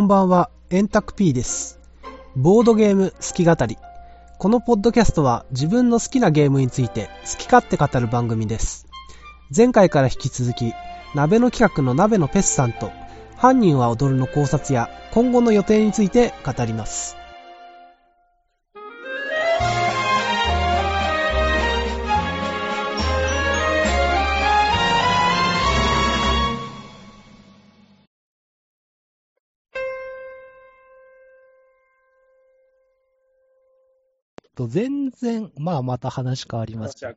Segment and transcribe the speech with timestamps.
[0.00, 1.78] こんばんは、円卓 P です。
[2.34, 3.76] ボードゲーム好き語り。
[4.38, 8.86] このポッドキャストは自分の好きなゲームについて好き勝手語る番組です。
[9.54, 10.72] 前回から引き続き、
[11.14, 12.90] 鍋の企画の鍋のペスさんと、
[13.36, 17.18] 犯人は踊るの考察や今後の予定について語ります。
[34.60, 37.16] と全然、まあまた話変わりますはい。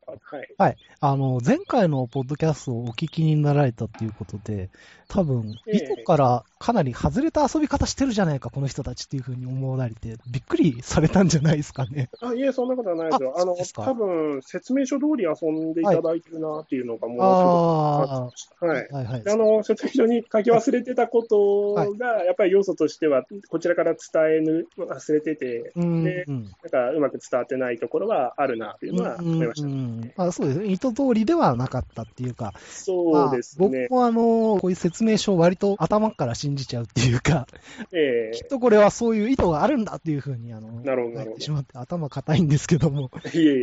[0.56, 0.76] はい。
[1.00, 4.70] あの、前回のポッドキャストをお聞きになられたっていうことで、
[5.08, 12.08] 多分、ええ意図からかなり外れた遊び方してるじゃないか、この人たちっていうふうに思われて、びっくりされたんじゃないですかね。
[12.22, 13.34] あ、いえ、そんなことはないですよ。
[13.36, 18.34] ああの、多分、説明書通り遊んでいただいてるなっていうのがもうあすごく
[18.66, 18.88] はい。
[18.90, 19.22] はいはい。
[19.22, 23.98] であの、説明書に書き忘れてたことが、やっぱり要素としては、こちらから伝
[24.38, 26.50] えぬ、忘れてて、うん、でうん。
[26.62, 29.66] なんかうまく伝わってないところはあるなっていうのは思いました。
[29.66, 30.66] うんうんあそうですね。
[30.66, 33.68] 意図通りではなかったっていうか、そうですね。
[33.68, 37.46] まあ僕もあの、こういう説明書を割と頭から信じちゃうっていうか、
[37.92, 43.10] えきっとこれはそういう意図があるんだっていうふうに、あの、なるほどなしまって頭固いんですけども。
[43.32, 43.54] えいえい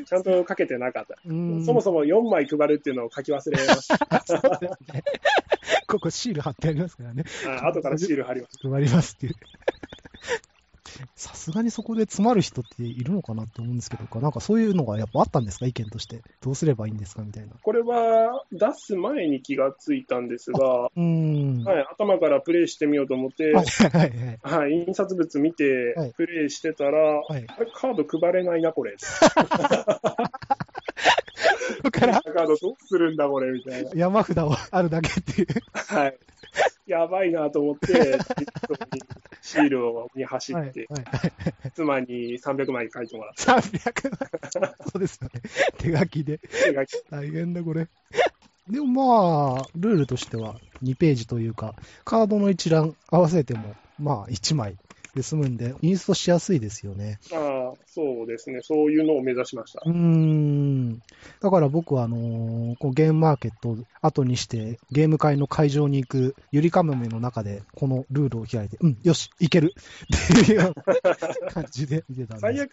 [0.00, 1.16] え、ちゃんと書けてなかった。
[1.26, 3.98] うんそもそも4枚配るっていうのを書き忘れました。
[5.86, 7.24] ここシール貼ってありますからね。
[7.60, 9.34] あ後からシール貼りまし 配りますっていう。
[11.16, 15.66] さすがにそこで詰まる人っているのかなって思うんですけど、なんかそういうのがやっぱあったんですか？
[15.66, 16.22] 意見として。
[16.42, 17.22] どうすればいいんですか？
[17.22, 17.50] みたいな。
[17.52, 17.58] た。
[17.62, 21.64] これは出す前に気がついたんですが、うーん。
[21.64, 24.38] はい、頭からプレイしてみようと思って、 はいはいはい。
[24.42, 28.96] はい、印刷物見てはい、プレイしてたら、はいカード配れないな、これ。
[31.76, 33.90] そこからカードどうするんだ、これ、みたいな。
[33.94, 35.48] 山札をあるだけっていう。
[35.72, 36.18] はい。
[36.86, 38.18] やばいなと思って、
[39.40, 41.72] シールをに走はいって、はい。
[41.74, 44.74] 妻に300枚書いてもらって300万。
[44.90, 45.40] そうですよね。
[45.78, 46.38] 手書きで。
[46.38, 47.88] 手書き、大変だ、これ。
[48.68, 48.86] でも
[49.56, 54.76] まあ、ルールとしては2ページというか、カードの一覧合わせても、まあ1枚
[55.14, 57.18] で済むんで、インストしやすいですよね。
[57.32, 59.90] ああ、そうですね、そういうのを目指しましたう。
[59.90, 61.02] ーん。
[61.40, 69.74] だから僕は、あのーこうゲームマーケットを後にして、ゲーム会の会場に行くゆりかもめの中で、このルールを開いて、うん、よし、いける
[70.42, 70.74] っていう
[71.50, 72.40] 感じで 見てたんです。
[72.40, 72.72] 最悪、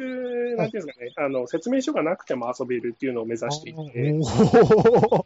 [0.57, 5.25] なんていうんですかね、あの、説明書がなくても遊べるっていうのを目指していて、お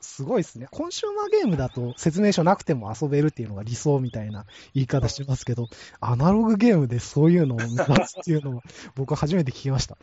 [0.00, 0.68] すごいですね。
[0.70, 5.68] コンシューマーゲームだと説明書なくても遊べるっていうのが理想みたいな言い方してますけど、
[6.00, 8.62] アナログゲームでそういうのを目指すっていうのは
[8.94, 9.98] 僕は初めて聞きました。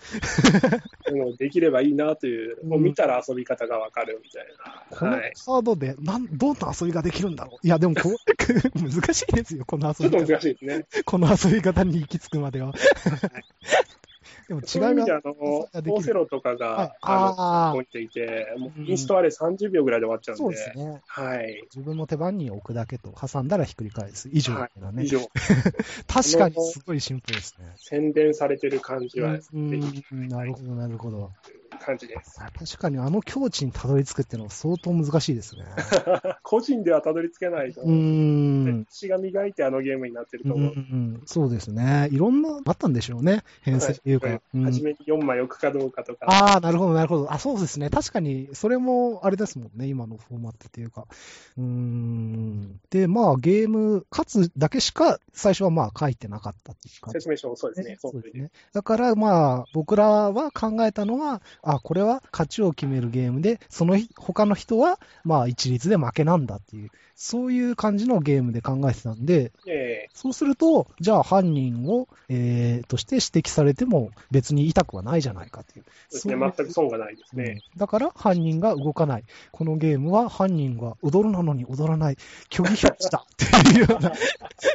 [1.39, 4.45] できればいいなという、うんもう見たら遊び方がわかるみたい
[4.89, 5.17] このな。
[5.17, 5.33] はい。
[5.33, 8.15] カードでなんどんな遊びができるんだろういや、でもこう
[8.79, 10.33] 難しいですよ、このちょっと遊び方。
[10.33, 10.85] 難しいですね。
[11.05, 12.73] この遊び方に行き着くまでは。
[14.47, 21.01] でも違いがそういう意味で、あの、オーセロとかはいが、あの、置いていて、もうんうインストあれ30秒ぐらいで終わっちゃうんで、そうですね。
[21.05, 21.61] はい。
[21.75, 25.03] 自分の手番に置くだけと、挟んだらひっくり返す以上みたいなね。
[25.03, 25.19] 以上、
[26.07, 27.73] 確かにすごいシンプルですね。
[27.75, 31.31] 宣伝されてる感じは、ぜうんひ、なるほど、なるほど。
[31.77, 32.39] 感じです。
[32.39, 35.65] 確かにあの境地にたどり着くっていうのは相当難しいですね。
[36.43, 37.97] 個人ではたどり着けないとう思う。
[37.97, 38.85] ん。
[38.89, 40.73] 血が磨いてあのゲームになってるとうん思う。
[40.75, 42.09] うん、そうですね。
[42.11, 43.43] いろんな、あったんでしょうね。
[43.61, 44.27] 編成っていうか。
[44.27, 46.25] はいうん初めに4枚置くかどうかとか。
[46.27, 47.33] ああ、なるほど、なるほど。
[47.33, 47.89] あ、そうですね。
[47.89, 49.87] 確かに、それも、あれですもんね。
[49.87, 51.05] 今のフォーマットっていうか。
[51.57, 52.79] うーん。
[52.89, 57.11] で、まあ、ゲーム、勝つだけしか、最初はまあ、書いてなかったっていうか。
[57.11, 57.97] 説明書、そうですね。
[57.99, 58.51] そうですね。
[58.73, 75.85] だから、まあ、僕らは考えたのは、あ、これは勝ちを決めるゲームで、その他の人は、まあ、一律で負けなんだっていう、そういう感じのゲームで考えてたんで、えそうすると、じゃあ犯人を、えー、として指摘されても別に痛くはないじゃないかっていう。
[75.87, 76.35] えですね。
[76.35, 77.61] そういう全く損がないですね。
[77.73, 79.23] うんだから犯人が動かない。
[79.51, 82.17] このゲームは犯人が踊るなのに踊らない。
[82.51, 84.13] 虚偽表示だ っていうような、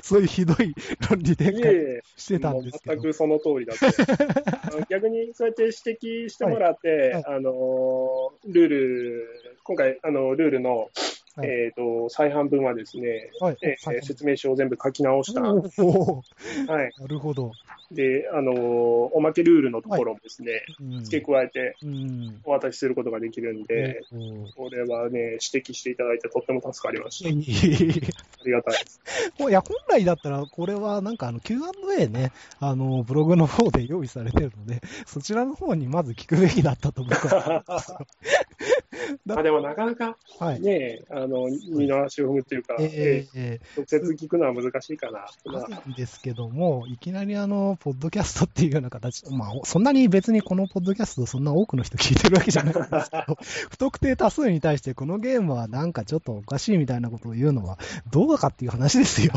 [0.03, 0.75] そういうひどい
[1.09, 3.03] 論理展開してたんですけど。
[3.03, 3.87] 全くその通りだと。
[4.91, 9.29] 逆にそうやって指摘してもらって、はいあのルール、
[9.63, 10.91] 今回、あのルールの、
[11.35, 15.41] はいえっ、と、再半分はですね、はいえーはい説明書を全部書き直した。
[15.41, 16.93] はい。
[16.99, 17.53] なるほど。
[17.91, 22.41] で、あのおまけルールのところもですね、うん付け加えてうん。
[22.45, 27.31] お渡しすることができるんで、おーこれはね、指摘していただいてとっても助かりました。
[27.31, 29.01] ありがたいです。
[29.39, 37.99] いや、本来だったら、これはなんかあの Q&A ね、あの、ブログの方で用意されてるので、そちらの方にまず聞くべきだったと僕は思いますよ。
[39.37, 40.61] あでもなかなかはい。
[40.61, 45.27] ね、あの、二の足を踏むっていうか、ええ直接聞くのは難しいかな。
[45.47, 53.39] ーまああるんですけども、いきなりあの、ポッドキャストっていうような形、まあ、そんなに別にこのポッドキャストそんな多くの人聞いてるわけじゃないんですけど、
[53.71, 57.79] 不特定多数に対してこのゲームはなんかちょっとおかしいみたいなことを言うのは
[58.11, 59.33] どうかっていう話ですよ。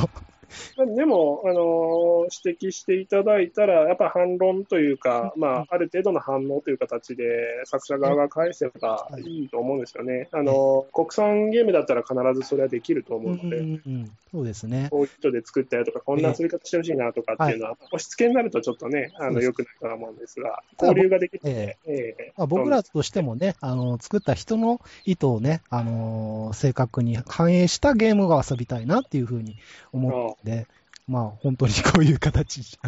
[0.96, 9.46] でも、あの指摘していただいたら、やっぱ反論というか、まあ、ある程度の反応という形で、作者側が返せばい。
[9.46, 10.30] いと思うんですよね。
[10.32, 14.90] あの国産ゲームだったら必ずそれはできると思うので、うんうんそうですね。
[14.92, 22.16] こういう人で作ったよとか、こんな遊び方してほしいなとかっていうのは、押し付けになるとちょっとね、あの、そうです良くないと思うんですが、交流ができて、ええ。
[22.20, 29.56] えまあ、僕らとしてもね、あの、作った人の意図をね、あの正確に反映したゲームが遊びたいなっていうふうに
[29.94, 30.68] 思ってて、
[31.08, 32.88] まあ、本当にこういう形じゃ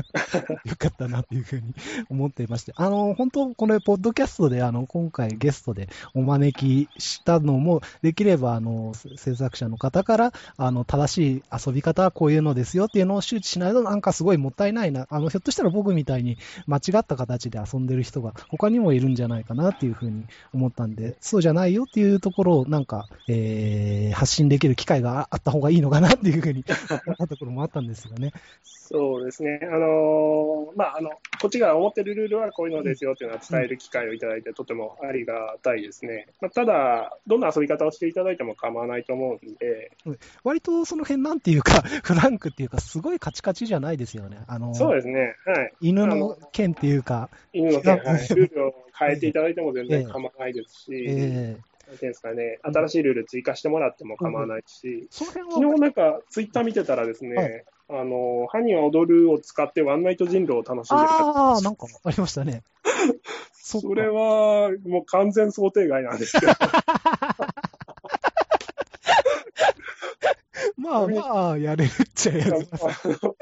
[0.66, 1.75] よかったなっていうふうに
[2.10, 15.06] 思っていまして、あの、本当、これ、ポッドキャストで、あの、今回ゲストでお招きしたのも、できれば、あの、制作者の方から、あの、正しい遊び方はこういうのですよっていうのを周知しないと、なんかすごいもったいないな。
[15.10, 26.64] あの、ひょっとしたら僕みたいに間違った形で遊んでる人が他にもいるんじゃないかなっていうふうに思ったんで、そうじゃないよっていうところをなんか、えー、発信できる機会があった方がいいのかなっていうふうに
[27.06, 28.31] 思ったところもあったんですよね。
[28.63, 29.59] そうですね。
[29.63, 31.09] あのまあ、あの、
[31.42, 36.27] こっちが思ってるルールはこういうのですよっていうのは伝える機会をいただいて、とてもありがたいですね。
[36.39, 39.92] まあ、ただ、どんな遊び方をしていただいても構わないと思うんで、
[40.44, 44.38] 割とその辺なんていうか、 フランクっていうか、すごいカチカチじゃないですよね。
[44.48, 45.36] あの、そうですね。
[45.45, 45.74] はい。
[45.81, 62.63] 犬の剣っていうか、犬の件、あのはい、ルールを変えていただいても全然 構わないですし、えーなんていうんですかね、新しいルール追加してもらっても構わないし、その辺は、昨日なんかツイッター見てたらですね、はいあの、ハニーは踊るを使ってワンナイト人狼を楽しんでる方ああ、なんかありましたね。
[63.54, 66.51] それはもう完全想定外なんですけど、
[70.78, 72.86] まあまあ、やれるっちゃやれます。
[72.86, 73.36] あの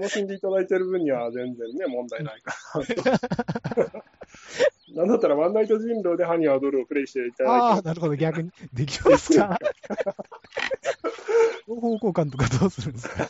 [0.00, 3.02] 楽しんでいただいてる分には全然ね、問題ないかなと。
[4.94, 8.50] なんだったらワンナイト人狼でハニーは踊るをプレイしていたああ、だいて、なるほど、逆に。
[8.72, 9.58] できますか？
[11.68, 13.28] 情報交換とかどうするんですか？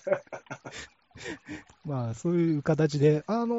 [1.85, 3.55] まあ、そういう形で、あの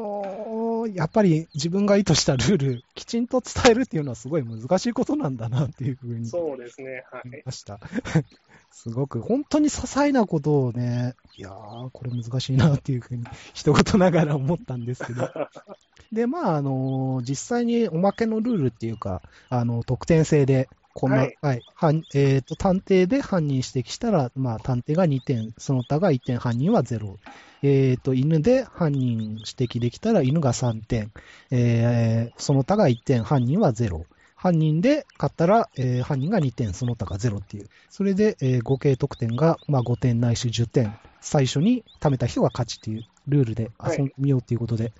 [0.85, 7.43] ーやっぱり自分が意図したルール、きちんと伝えるっていうのはすごい難しいことなんだなっていうふうにそうですね、は思いい。
[7.45, 7.79] ました。
[8.71, 13.23] すごく、本当に些細なことをね、いやー、これ難しいなっていうふうに、
[13.53, 15.21] 一言ながら思ったんですけど。
[16.11, 27.17] で、まあ、あのー実際におまけのルールっていうか、あの、得点制で、こんな、ははいい、はんえっ、と、探偵で犯人指摘したら、まあ、探偵が2点、その他が1点、犯人は0。
[27.61, 31.11] えっ、と、犬で犯人指摘できたら、犬が3点、
[31.51, 34.05] えーその他が1点、犯人は0。
[34.35, 37.69] 犯人で勝ったら、えー犯人が2点、その他が0っていう。
[37.91, 40.97] それで、えー合計得点が、まあ、5点ないし10点。
[41.21, 44.93] 最初に貯めた人が勝ちっていうルールで遊んでみようっていうことで、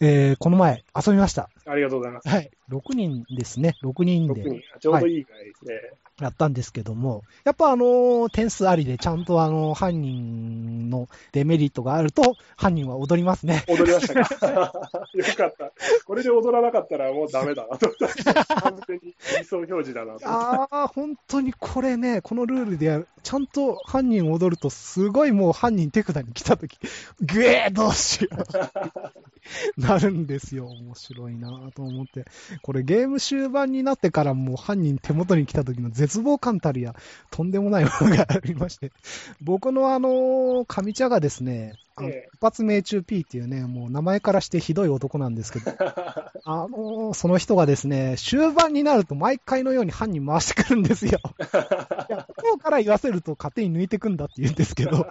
[0.00, 1.50] えーこの前遊びました。
[1.66, 2.28] ありがとうございます。
[2.28, 2.50] はい。
[2.70, 3.76] 6人ですね。
[3.82, 5.74] 6人特にでちょうどいいぐらいですね。
[6.20, 13.64] やったんですけども、やっぱあのー点数ありでちゃんとあのー犯人のデメリットがあると、犯人は踊りますね。
[13.68, 14.90] 踊りましたか？
[15.14, 15.72] よかった。
[16.06, 18.44] これで踊らなかったらもうダメだなと思った。
[18.60, 20.28] 完全に理想表示だなと。
[20.28, 26.78] ああ、本当にこれね、このルールでやる、ちゃんと犯人踊ると、すごいもう犯人手札に来たとき、
[27.22, 28.34] ぐえーどうしよう
[29.80, 30.66] なるんですよ。
[30.68, 32.24] 面白いなと思って。
[32.62, 36.94] これゲーム終盤になってからもう犯人手元に来た時の絶望感たるや、
[37.30, 38.92] とんでもないものがありまして。
[39.40, 45.70] 僕のあのー上茶がですね、一発命中 P っていうね、もう名前からしてひどい男なんですけど、
[46.44, 51.20] あのーその人がですね、終盤になると毎回のように犯人回してくるんですよ。
[51.40, 55.06] いや、今日から言わせると勝手に抜いてくんだって言うんですけど。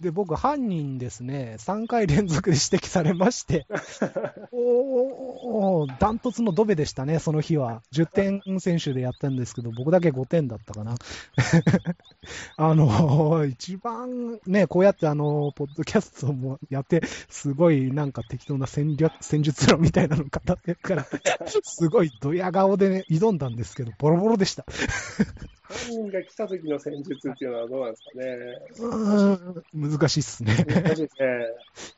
[0.00, 3.66] で、僕、犯人ですね、3回連続で指摘されまして、
[4.52, 7.82] おー、ダントツのドベでしたね、その日は。
[7.92, 10.96] 10点選手でやったんですけど、僕だけ5点だったかな。
[12.56, 21.06] あの、一番ね、こうやってあの、ポッドキャストもやって、すごいなんか適当な戦略、戦術論みたいなの語ってるから、
[21.62, 24.66] すごいドヤ顔でね、挑んだんですけど、ボロボロでした。
[25.68, 28.18] 犯人が来た時の戦術っていうのはどうなんですか
[29.84, 29.90] ね。
[29.90, 30.54] 難しいっすね。
[30.68, 31.46] 難しいですね。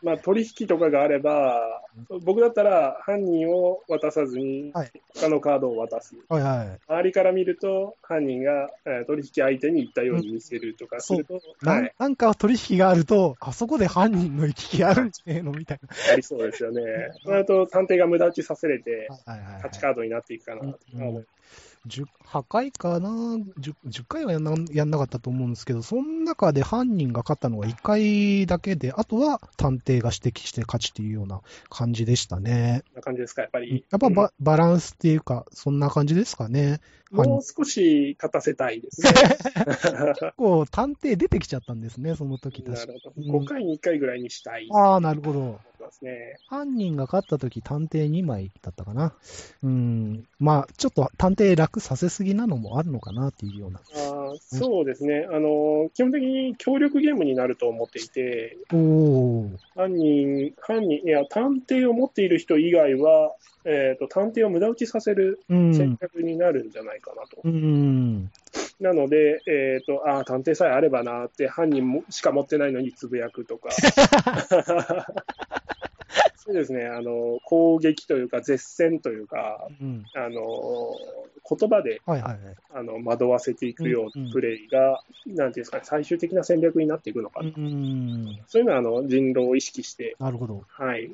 [0.02, 1.82] まあ、取引とかがあれば、
[2.24, 6.14] 僕だったら犯人を渡さずにはい、他のカードを渡す。
[6.28, 6.80] はいはい。
[6.88, 15.88] 周りから見ると、犯人が、えー取引相手に言ったように見せるとかすると、なはい、んなんか取引があると、あそこで犯人の行き来あるんじゃねえのみたいな。
[16.12, 16.82] ありそうですよね。
[17.24, 21.24] そると、探偵が無駄打ちさせれて、勝ちカードになっていくかなとうん思い
[21.88, 22.06] 10
[22.48, 31.40] 回かな？10, 10回はやんなやんなかったと思うんですけど、その中で犯人が勝ったのは1回だけで、あとは探偵が指摘して勝ちっていうような
[31.70, 32.82] 感じでしたね。
[32.94, 33.84] な感じですか、やっぱり。
[33.90, 36.80] やっぱバ,、バランスっていうか、そんな感じですかね。
[37.10, 39.12] もう少し勝たせたいですね。
[40.18, 43.40] 結構探偵出てきちゃったんですね、その時なるほど。
[43.40, 44.68] 5回に1回ぐらいにしたい。
[44.72, 45.60] ああ、なるほど。
[46.02, 46.36] ね。
[46.46, 49.14] 犯人が勝った時探偵2枚だったかな。
[49.62, 50.24] うん。
[50.38, 53.80] まあ、ちょっと探偵楽させすぎなのもあるのかなっていうような。
[53.80, 55.26] あそうですね。
[55.30, 63.32] あの、基本的に協力ゲームになると思っていて、お犯人、犯人、いや、探偵を持っている人以外は、
[63.64, 67.42] えっ、ー、と、探偵を無駄打ちさせる戦略になるんじゃないかなと。
[67.44, 68.28] うん。
[68.80, 73.68] なので、えっ、ー、と、ああ、探偵さえあればなって、犯人もしか持ってないのにつぶやくとか。
[76.38, 80.96] そうですね、あの、攻撃というか、絶戦というか、うん、あの、
[81.48, 87.48] 言葉で、はいはいはい、あの惑わせていくようなプレイが、うんうん、なんていうんですかね、最終的な戦略になっていくのかな。
[87.48, 90.14] うん、そういうのは、あの、人狼を意識して。
[90.20, 90.62] なるほど。
[90.68, 91.10] はい。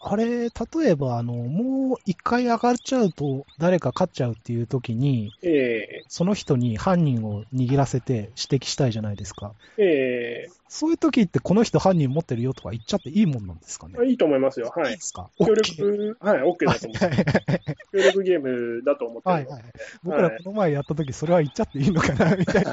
[0.00, 0.50] あれ、例
[0.90, 9.54] えば、あの、もう一回上がっちゃうと、誰か勝っちゃうっていう時に、えー、その人に犯人を握らせて指摘したいじゃないですか。
[9.78, 13.94] えー、そういう時って、この人犯人持ってるよとか言っちゃっていいもんなんですかね？
[14.06, 14.72] いいと思いますよ。
[14.74, 14.90] はい。
[14.92, 15.30] いいですか？
[15.38, 17.98] 協力、はい、OK だと思う。
[17.98, 19.62] 協力ゲームだと思ってはいはい。
[20.02, 22.72] 僕らこの前やった時、それは言っちゃっていいのかな、みたいな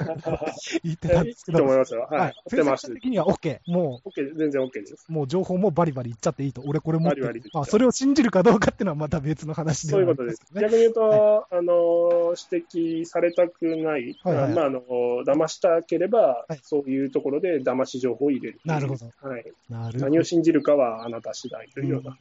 [0.83, 1.59] 言ってたんですけど。
[1.59, 2.07] いいと思いますよ。
[2.09, 2.19] はい。
[2.19, 2.93] はい、ってます。
[2.93, 3.59] 的には OK。
[3.67, 4.09] もう。
[4.09, 5.05] OK、全然 OK です。
[5.07, 6.61] もう情報もバリバリ言っちゃっていいと。
[6.65, 7.25] 俺これ持ってる。
[7.25, 10.41] バリバリまあ、それを信じるかどうかっていうのはまた別の話で、ね、そういうことです。
[10.53, 12.65] 逆に言うと、はい、あの、指
[13.03, 14.81] 摘されたくない、はいはい、まあ、あの、
[15.25, 18.59] 騙したければ、はい、そういうところで騙し情報を入れる。
[18.65, 19.05] なるほど。
[19.21, 19.45] はい。
[19.69, 22.11] 何を信じるかはあなた次第というような、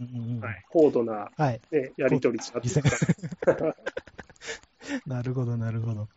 [0.46, 3.76] はい、高度な、はいね、やり取りになっていく
[5.06, 6.08] なるほど、なるほど。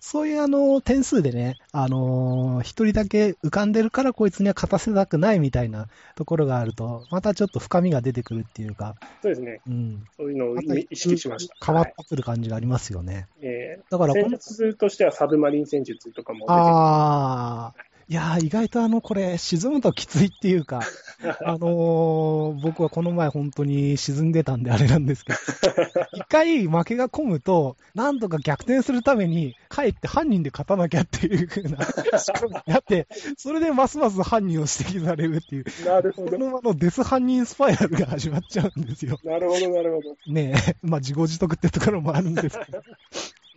[0.00, 9.60] そういうあの点数でね、あのー、一人だけ浮かんでるからこいつには勝たせたくないみたいなところがあると、またちょっと深みが出てくるっていうか、そうですね。
[9.66, 10.04] うん。
[10.16, 11.66] そういうのを意識しました。
[11.66, 13.14] 変わってくる感じがありますよね。
[13.14, 20.80] はい、えー、だから戦術としてはサブマリン戦術とかもああ、いや意外とあの、これ、沈むときついっていうか、
[21.44, 25.38] あのー、僕はこの前本当に沈んでたんであれなんですけど、
[26.16, 31.78] 一回負けが込むと、なんとか逆転するために、帰って犯人で勝たなきゃっていうふうな、
[32.64, 36.30] やって、それでますます犯人を指摘されるっていう、なるほど。
[36.30, 39.20] このままデス犯人スパイラルが始まっちゃうんですよ。
[39.22, 40.32] なるほど、なるほど。
[40.32, 42.82] ねえ、まあ自業自得ってところもあるんですけど。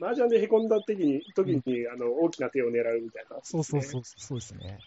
[0.01, 4.79] 麻雀でへこんだ時に、時に、あの大きな手を狙うみたいな、ね、そうそうそう、そうですね。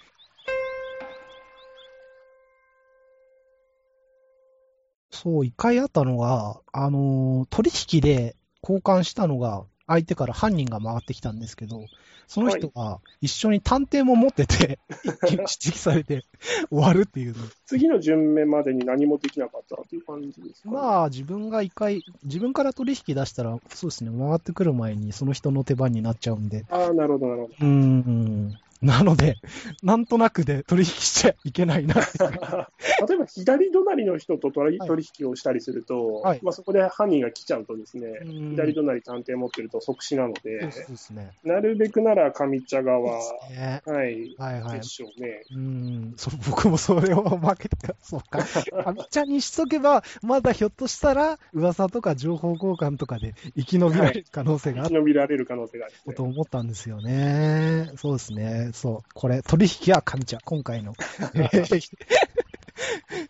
[5.13, 11.85] そう、一回あったのが、あの、取引で交換したのが、相手から犯人が回ってきたんですけど、
[12.27, 16.25] その人が一緒に探偵も持ってて、 一気に指摘されて
[16.71, 17.35] 終わるっていう。
[17.67, 26.65] 次の順目までに何もできなかったっていう感じですか、ね、まあ、自分が一回、自分から取引出したら、そうですね、回ってくる前にその人の手番になっちゃうんで。
[26.71, 27.55] ああ、なるほど、なるほど。
[27.61, 28.55] うん。
[28.83, 29.37] なので、
[29.83, 31.95] なんとなくで取引しちゃいけないな。
[33.09, 34.79] 例えば、左隣の人と取
[35.19, 40.69] 引をしたりすると、はい、まあ、そこで犯人が来ちゃうとですね、左隣探偵持ってると即死なので、
[41.13, 43.19] ね、なるべくなら上茶側、
[43.51, 45.43] ね、はい、はいはい、でしょうね。
[45.55, 46.15] うん。
[46.17, 48.41] そ僕もそれを負けて、そうか。
[48.93, 57.91] 上茶にしとけば、まだひょっとしたら、噂とか情報交換とかで生き延びられる可能性がある、はい、生き延びられる可能性がある、ね、と思ったんですよね。
[57.97, 58.64] そうですね。
[58.73, 59.11] そう。
[59.15, 60.39] これ、取引は上茶。
[60.45, 60.95] 今回の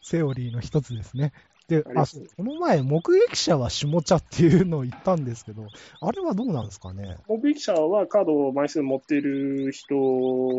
[0.03, 1.33] セオリーの一つですね。
[1.69, 2.05] で、あ、
[2.37, 5.67] この前、目撃者は下茶っていうのを言ったんですけど、
[6.01, 7.17] あれはどうなんですかね？
[7.27, 9.95] 目撃者はカードを枚数持っている人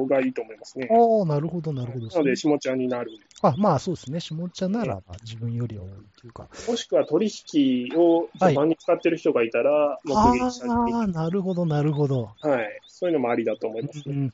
[0.07, 0.87] がいいと思いますね。
[0.89, 2.07] ああ、なるほど、なるほど。
[2.07, 3.11] なので、下茶になる。
[3.47, 4.19] あ、まあそうですね。
[4.19, 6.47] 下茶ならば自分よりは多いというか。
[6.67, 10.93] もしくは取引を序盤に使ってる人がいたら、目撃者に。
[10.93, 12.29] ああ、なるほど、なるほど。
[12.41, 12.79] はい。
[12.87, 14.31] そういうのもありだと思いますね。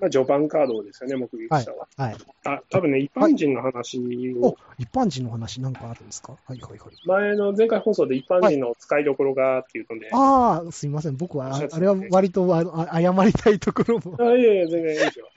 [0.00, 1.86] まあ、序盤カードですよね、目撃者は。
[1.96, 2.16] はい。
[2.44, 4.56] あ、多分ね、一般人の話を。
[4.78, 6.32] 一般人の話なんかあるんですか？
[6.32, 6.80] はいはいはい。
[7.06, 10.08] 前の前回放送で一般人の使いどころがっていうので。
[10.12, 11.16] ああ、すいません。
[11.16, 14.16] 僕は、あれは割とあ謝りたいところも。
[14.18, 15.28] あいやいや、全然いいですよ。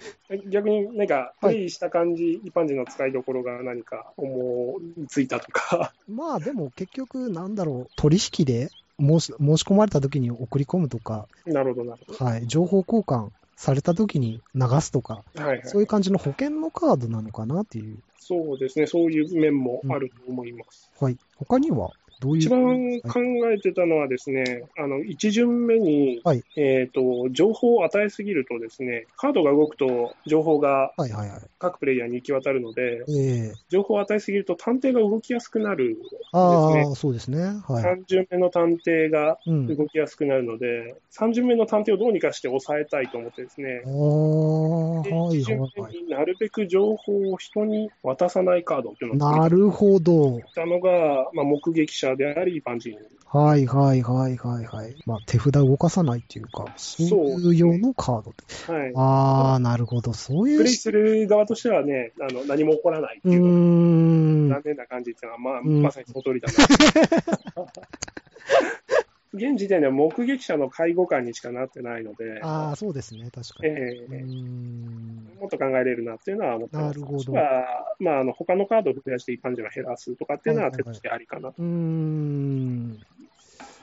[0.47, 5.93] 逆になんか、プレイした感じ、一般人の使いどころが何か思いついたとか。
[6.09, 12.25] まあでも結局、なんだろう、取引で申し申し込まれた時に送り込むとか、なるほど、なるほど。
[12.25, 12.47] はい。
[12.47, 17.97] 情報交換された時に流すとか、はいはい、そういう感じの保険のカードなのかなっていう。
[18.19, 20.89] そうですね、そういう面もあると思います。
[20.99, 21.17] うん、はい。
[21.37, 21.91] 他には？
[22.19, 22.43] どういう。
[22.43, 31.41] 一番考えてたのはですね、あの、一巡目に、はいえっ、と、情報を与えすぎるとですね、カードが動くと情報がはいはいはい。
[31.59, 36.87] 各プレイヤーに行き渡るので、ええ情報を与えすぎると探偵が動きやすくなるんですあね。
[36.91, 37.39] あ、そうですね。
[37.67, 37.83] はい。
[37.83, 39.67] 3巡目の探偵がうん。
[39.67, 45.93] 動きやすくなるので、3巡目の探偵をどうにかして抑えたいと思ってですねはい1巡はいはい。
[45.93, 50.37] 目になるべく情報を人に渡さないカードっていうのを作なるほど。
[50.37, 52.97] ったのが、まあ、目撃者であり、一般人。
[53.27, 54.95] はいはいはいはいはい。
[55.05, 57.09] まあ手札動かさないっていうか、そう
[57.41, 58.33] いう用のカード。
[58.73, 58.93] はい。
[58.95, 60.13] ああ、なるほど。
[60.13, 64.49] そういうプレイする側としてはね、あの何も起こらないっていう、ん。
[64.49, 67.65] 残念な感じっていうのは、まあ、うんまさにその通りだな。
[69.35, 73.29] 現時点では目撃者の介護官にしかなってないので、ああ、そうですね。
[73.31, 73.69] 確かに。
[73.69, 75.29] えーん。
[75.39, 76.99] もっと考えれるなっていうのは思ってます。
[76.99, 81.49] なるほどまあ、まあ、あの他のカードを増やして一般人を減らすとかっていうのははいはいはい手としてありかな。
[81.49, 82.99] うーん。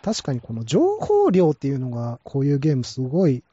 [0.02, 3.44] 確かにこの情報量っていうのが、こういうゲームすごい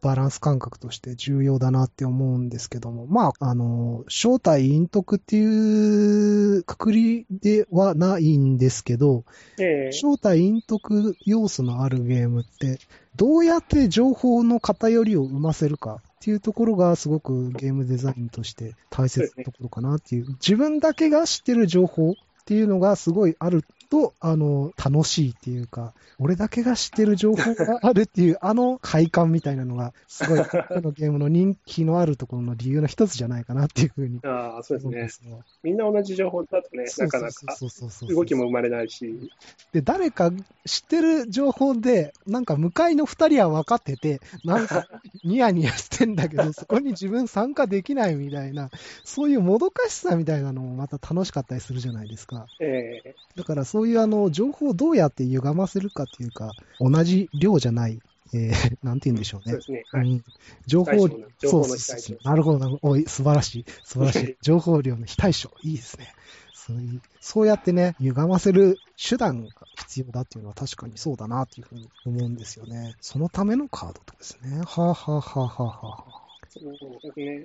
[0.00, 9.24] バランス感覚として重要だなって思うんですけども、まあ、あの、正体陰徳っていうくくりではないんですけど、
[9.58, 12.78] ええ正体陰徳要素のあるゲームって、
[13.16, 20.26] どうやって情報の偏りを生ませるかっていうところがすごくゲームデザインとして大切なところかなっていう。
[20.34, 35.08] 自分だけが知ってる情報っていうのがすごいあると、あの、楽しいっていうか、俺だけが知ってる情報があるっていう、 あの快感みたいなのが、すごい、 このゲームの人気のあるところの理由の一つじゃないかなっていうふうにああ、そうですね。
[35.08, 35.42] すよ。
[35.62, 39.30] みんな同じ情報だとね、そうなかなかそうそうそうそう動きも生まれないし、
[39.72, 40.30] で、誰か
[40.66, 44.86] 知ってる情報で、なんか向かいの二人は分かってて、なんか
[45.24, 48.70] ニヤニヤしてんだけど、そこに自分参加できないみたいな、
[49.04, 52.46] そういうもどかしさみたいなのもまた楽しかったりするじゃないですか。
[52.60, 58.00] ええだからそういうあの、情報をどうやって歪ませるかっていうか、同じ量じゃない、
[58.32, 59.62] えー、 なんて言うんでしょうねそうで。
[59.62, 59.84] すね。
[59.92, 60.06] はい。
[60.06, 60.24] うん
[60.66, 63.08] 情報そうそうそうなるほどなるほど。
[63.08, 63.64] 素晴らしい。
[63.84, 64.36] 素晴らしい。
[64.42, 65.50] 情報量の非対称。
[65.62, 66.14] いいですね。
[66.52, 72.94] そういう、そうやってね、歪ませる手段が必要だっていうのは確かにそうだなっていうふうに思うんですよね。
[73.00, 74.60] そのためのカードとですね。
[74.66, 76.17] はあ、はあはあはあはあ。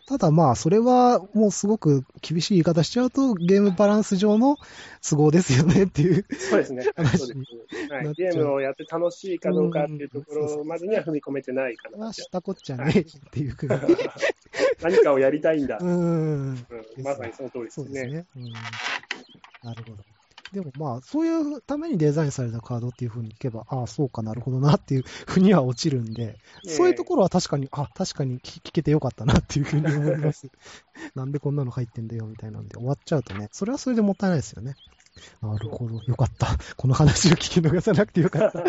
[0.06, 4.58] ただまあ、それはもうすごく厳しい言い方しちゃうと、ゲームバランス上の
[5.08, 6.26] 都合ですよねっていう。
[6.32, 6.86] そうですね。
[6.96, 7.92] 話そうです。
[7.94, 12.14] はいゲームをやって楽しいかどうかっていうところまでには踏み込めてないかなまあ、。
[12.14, 13.56] したこっちゃねえっていう。
[14.82, 15.78] 何かをやりたいんだ。
[15.78, 15.90] うーん。
[15.90, 17.86] うんまさにその通りですね。
[17.86, 18.26] そうですね。
[18.36, 18.52] うん。
[19.64, 20.13] なるほど。
[20.54, 30.52] でもまあ、そういうためにデザインされたカードっていうふうにいけば、ああ、そうかなるほどなっていうふうには落ちるんで、そういうところは確かに、あ、確かに聞聞けてよかったなっていうふうに思います。
[31.16, 34.76] なんでこんなの入ってんだよみたいなんで終わっちゃうとね、それはそれでもったいないですよね。
[35.42, 36.00] なるほど。
[36.04, 36.56] よかった。
[36.78, 38.64] この話を聞き逃さなくてよかった。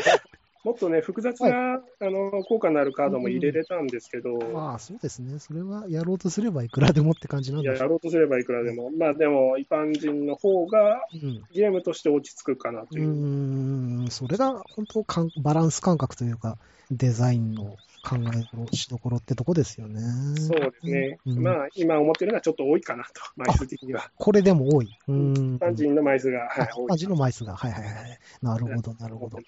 [0.64, 5.38] もっとね、複雑な、あの効果のあるカードも入れれたんですけど、まあ、そうですね。
[5.38, 7.68] それはやろうとすればいくらでもって感じなんで。
[7.68, 11.42] やろうとすればいくらでも、まあでも、一般人の方がうん。
[11.52, 13.08] ゲームとして落ち着くかなとういう。
[13.08, 16.56] ーん、それが本当かんバランス感覚というか、
[16.90, 20.00] デザインの考えのしどころってとこですよね。
[20.36, 21.18] そうですね。
[21.26, 24.10] うんまあ、今思ってるのはちょっと多いかなと、枚数的には。
[24.16, 24.90] これでも多い。
[25.08, 25.56] うーん。
[25.56, 27.54] 一般人の枚数が、はいあ、多い漢字の枚数が。
[27.54, 28.18] はいはいはい。
[28.42, 29.38] なるほど、なるほど。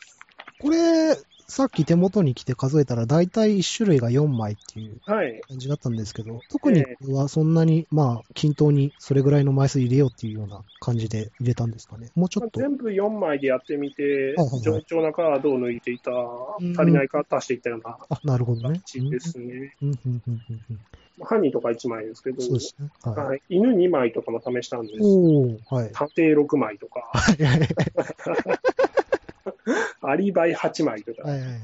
[0.58, 1.16] これ、
[1.48, 5.40] さっき手元に来て数えたら、だいたい1種類が4枚っていうはい。
[5.48, 12.10] 感じだったんですけど、特にこれはそんなに、まあ、均等にそれぐらいの枚数入れようっていうような感じで入れたんですかね。
[12.16, 12.58] もうちょっと。
[12.58, 16.14] 全部4枚でやってみてはいはいはい、順調なカードを抜いていた、ん
[16.76, 18.80] 足りないカード足していったようなあ、なるほどね。
[18.84, 19.76] 形ですね。
[21.22, 22.88] 犯人とか1枚ですけど、そうですね。
[23.04, 23.26] はい。
[23.26, 24.98] はい、犬2枚とかも試したんです。
[25.00, 25.90] おー、はい。
[25.92, 27.68] 探偵6枚とか、はいはいはい
[30.02, 31.58] アリバイ8枚とか、はいはいはい。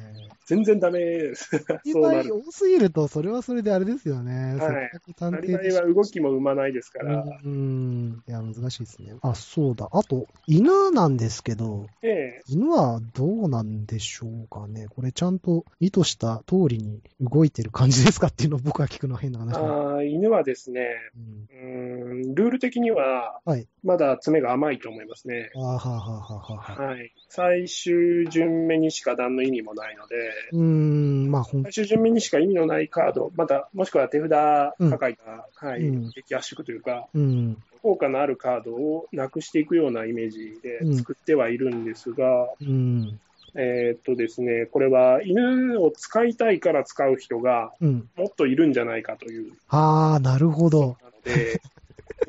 [0.46, 1.56] 全然ダメです。
[1.84, 2.34] いそうなる。
[2.34, 4.56] 多すぎると、それはそれであれですよね。
[4.56, 8.22] はいせっかく探アリバイ偵では動きも生まないですから、うん。
[8.26, 9.14] いや、難しいですね。
[9.22, 9.88] あ、そうだ。
[9.92, 14.86] あと、犬なんですけど、ええ犬はどうなんでしょうかね。
[14.88, 25.50] これちゃんと意図した通りに動いてる感じですかっていうのを僕は聞くのは変な話あー犬はですね、うんんルール的にははい、まだ爪が甘いと思いますね。
[25.54, 26.86] はあはあはあはあはあ。
[26.92, 27.12] はい。
[27.28, 30.16] 最終順目にしか何の意味もないので、
[30.52, 36.12] うーん、まあ、最終順目にしか意味のないカード、また、もしくは手札抱えた、はい、うん。
[36.12, 43.18] 敵圧縮というか、うん、効果のあるカードをなくしていくようなイメージで作ってはいるんですが、うん、
[43.54, 48.08] えーっとですね、これは犬を使いたいから使う人がうん。
[48.16, 49.52] もっといるんじゃないかという。
[49.68, 50.96] ああ、なるほど。
[51.02, 51.60] なので、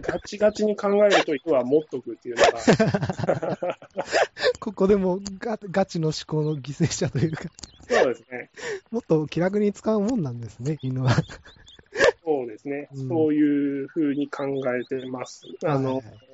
[0.02, 3.80] ガチガチに考えると、犬は持っとくっていうのが、
[4.60, 7.44] ここでもガガチの思考の犠牲者というか、
[7.88, 8.50] そうですね。
[8.92, 11.12] もっと気楽に使うもんなんですね、犬は。
[12.24, 12.90] そうですね。
[12.94, 15.44] うんそういうふうに考えてます。
[15.64, 16.33] あの、はいはい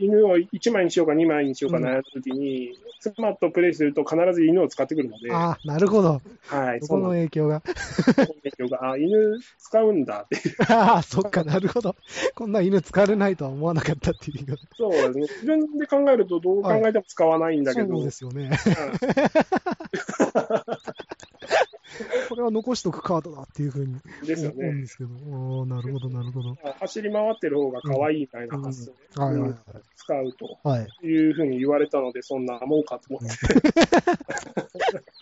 [0.00, 6.20] 犬を1枚にしようか2枚にしようかうん悩んだときに、妻とプレイすると必ず犬を使ってくるので、ああ、なるほど。
[6.46, 7.60] はい、そこのの影響が。
[7.60, 10.56] 影響が、あ、犬使うんだっていう。
[10.72, 11.96] ああ、そっか、なるほど。
[12.34, 14.58] こんな犬使われないとは思わなかったっていう。
[14.76, 15.20] そうですね。
[15.20, 18.50] 自分で考えるとどう考えても使わないんだけど、そうですよね。
[18.50, 20.76] はこ
[22.38, 23.94] れは残しとくカードだっていうふうに。
[23.94, 25.10] 思うんですけど。
[25.30, 26.56] おーなるほど、なるほど。
[26.80, 28.96] 走り回ってる方が可愛いみたいな発想で、
[29.96, 30.88] 使うとはい。
[31.12, 33.28] うふうに言われたので、そんなもんかと思って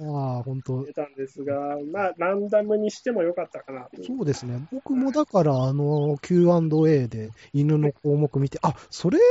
[0.00, 4.02] ああ、本当たんですが、まあ、ランダムにしてもよかったかなと。
[4.02, 4.66] そうですね。
[4.72, 9.24] 僕もだから、あの、Q&A で犬の項目見て、あ、それな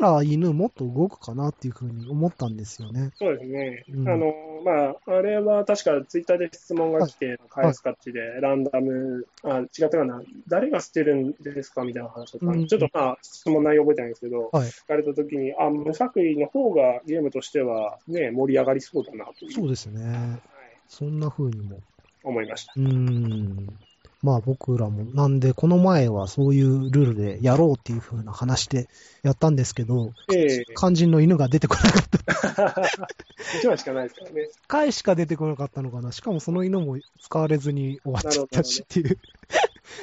[0.00, 3.10] ら犬もっと動くかなっていうふうに思ったんですよね。
[3.16, 3.84] そうですね。
[3.90, 4.32] うんあの、
[4.64, 14.68] まあ、あれは確かツイッターで質問が来て、返す形で、ランダム、あ、違ったかな、誰が捨てるんですかみたいな話だった、うんちょっとまあ、質問内容覚えてないんですけど、はい。
[14.68, 20.04] 聞かれたときに、あ、無作為の方がゲームとしてはね、盛り上がりそうだなという、そうですね。
[20.06, 20.52] はい
[20.92, 21.80] そんな風にも。
[22.22, 22.74] 思いました。
[22.76, 23.78] うーん。
[24.22, 28.88] まあ僕らも、なんで、この前はそういうルールでやろうっていう風な話で
[29.22, 32.98] やったんですけど、ええ肝心の犬が出てこなかった。
[33.58, 34.48] 一枚しかないですからね。
[34.68, 36.12] 回しか出てこなかったのかな。
[36.12, 39.18] しかもその犬も使われずに終わっちゃったしっていう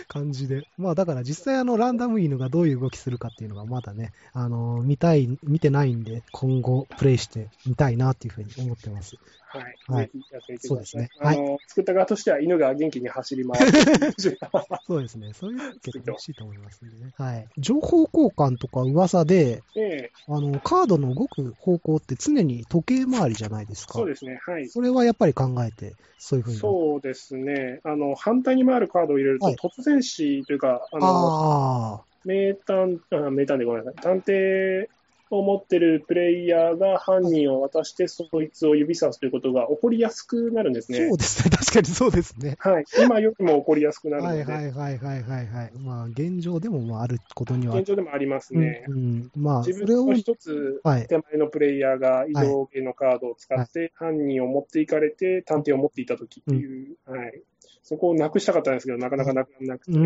[0.09, 0.67] 感じで。
[0.77, 9.15] まあだから実際あのランダム犬がどういう動きするかっていうのがまだね、あの見たい、見てないんで、今後プレイしてみたいなっていうふうに思ってます。
[9.51, 9.79] はい。
[9.87, 10.57] はいやってみてください。
[10.59, 13.79] そうですねあの、作った側としては犬が元気に走り回って
[14.85, 15.33] そうですね。
[15.33, 17.11] そういうの結構楽しいと思いますんでね。
[17.17, 17.47] はい。
[17.57, 23.93] 情報交換とか噂で、で、あの、カードの動く方向って常に時計回りじゃないですか。
[23.93, 24.39] そうですね。
[24.45, 24.67] はい。
[24.69, 26.57] それはやっぱり考えて、そういうふうに。
[26.57, 27.79] そうですね。
[27.83, 34.01] あの、反対に回るカードを入れると、はい突然死というか、あの、あ名探、あ名探でごめんなさい。
[34.01, 34.87] 探偵
[35.29, 41.17] を持ってるプレイヤーが犯人を渡して、そいつを指さすということが起こりやすくなるんですあ、ねそう。
[41.17, 41.51] ですね。
[41.51, 42.55] 確かにそうですね。
[42.59, 42.85] はい。
[43.03, 45.71] 今よりも起こりやすくなるので、はいはいはいはいはいはい。
[45.77, 47.77] まあ、現状でもまああることには。
[47.77, 48.85] 現状でもありますね。
[48.87, 51.07] うんうん、まあ、そ自れを、分の一つはい。
[51.07, 57.41] 手前のプレイヤーが移動系のカードを使って、犯人を持っていかれて、探偵を持っていたときっていう、はい。
[57.89, 59.91] そこをなくしたかったんですけど、なかなかなくなくて。
[59.91, 60.05] うん、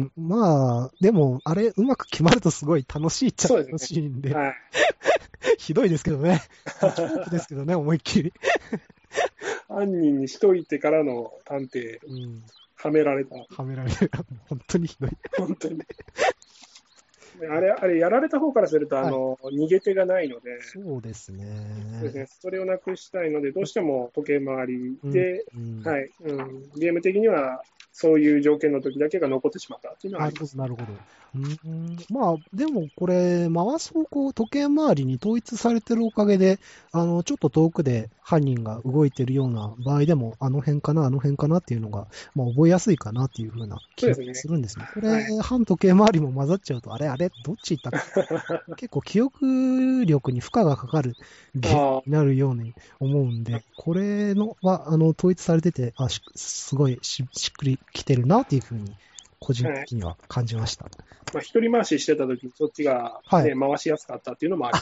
[0.00, 4.54] ん、まあ、でも、あれ、うまく決まるとすごい楽しいっちゃ楽しいんで、はい。
[5.58, 6.40] ひどいですけどね。
[6.64, 8.32] チョークですけどね、思いっきり。
[9.68, 12.42] 犯人にしといてからの探偵、うん、
[12.76, 13.36] はめられた。
[13.36, 14.10] はめられる。
[14.48, 15.10] 本当にひどい。
[15.36, 15.86] 本当にね。
[17.46, 21.44] あれ、あれ、やられた方からすると、あの、逃げ手がないので、そうですね。
[22.00, 30.56] そうですね、それをなくしたいので、どうしても時計回りで、うん、はい、うん、ゲーム的には、そういう条件の時だけが残ってしまったっていうのはあります。
[30.56, 30.86] なるほど。
[31.34, 36.58] うん、まあ、でもこれ、回す方向、時計回りに統一されてるおかげで、
[36.92, 44.86] あの、ちょっと遠くで犯人が動いてるような場合でも、あの辺かな、あの辺かなっていうのが、まあ、覚えやすいかなっていうふうな気がすねするんですね。
[44.92, 48.02] これ、はい反時計回りも混ざっちゃうと、あれあれ、どっち行ったか。
[48.76, 51.16] 結構記憶力に負荷がかかる
[51.54, 58.94] ゲームになるように思うんで、これのは、あの、統一されてて、あ、しすごいししっくりきてるなっていうふうに、
[59.42, 60.84] 個人的には感じました。
[61.34, 63.44] まあ、一人回ししてた時に、そっちが、はい。
[63.44, 64.78] ね回しやすかったっていうのもあり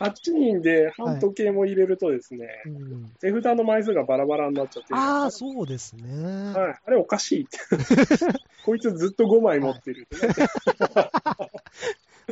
[0.00, 6.52] 8人で半時計も入れるとですね、うん手札の枚数がバラバラになっちゃって、ああ、そうですね。
[6.52, 7.58] はい、あれおかしいって。
[8.64, 10.26] こいつずっと5枚持ってるって。
[10.26, 10.34] ね、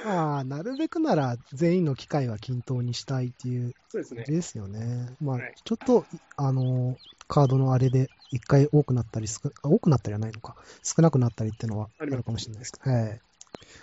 [0.04, 3.74] まあ、なるべくなら全員の機会は均等にしたいっていう。
[3.88, 4.24] そうですね。
[4.24, 5.14] ですよね。
[5.20, 6.04] まあはい、ちょっと、
[6.37, 6.96] あの、
[7.28, 9.27] カードのあれで一回多くなったり
[9.62, 12.73] 多くなったりはないのか、少なくなったりっていうのはあるかもしれないです。
[12.81, 13.21] はい。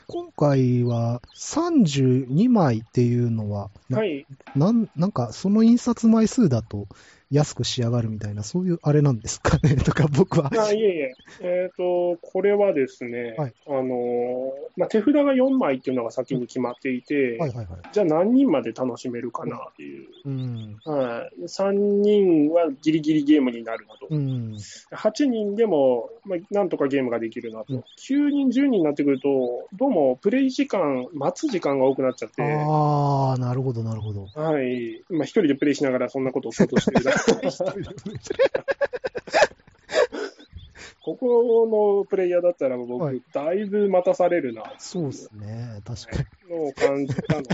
[0.07, 4.25] 今回は32枚っていうのは、なはい。
[4.55, 6.87] なんなんかその印刷枚数だと
[7.31, 9.75] 安く仕上がるみたいな、そういうあれなんですかね？
[9.83, 10.51] とか僕は。
[10.57, 17.67] あいえいえ、えっ、と、これはですね、はいあのーまあ、手札が4枚っていうのが先に決まっていて、はいはいはい。
[17.91, 20.07] じゃあ何人まで楽しめるかなっていう。
[20.25, 20.77] うん。
[20.85, 24.07] はい、3人はギリギリゲームになるなと。
[24.09, 24.55] うん。
[24.91, 27.73] 8人でも、まあ、なんとかゲームができるなと。
[27.73, 34.27] うん9人、10人になってくると、どうもプレイ時間、待つ時間が多くなっちゃって、ああ、なるほどなるほど。
[34.33, 35.03] はい。
[35.09, 37.03] まあ、一人でプレイしながらそんなことを想像してる
[41.03, 45.81] ここのプレイヤーだったら僕、はいだいぶ待たされるな、そうですね。
[45.85, 46.55] 確かに。
[46.55, 47.43] のを感じたの。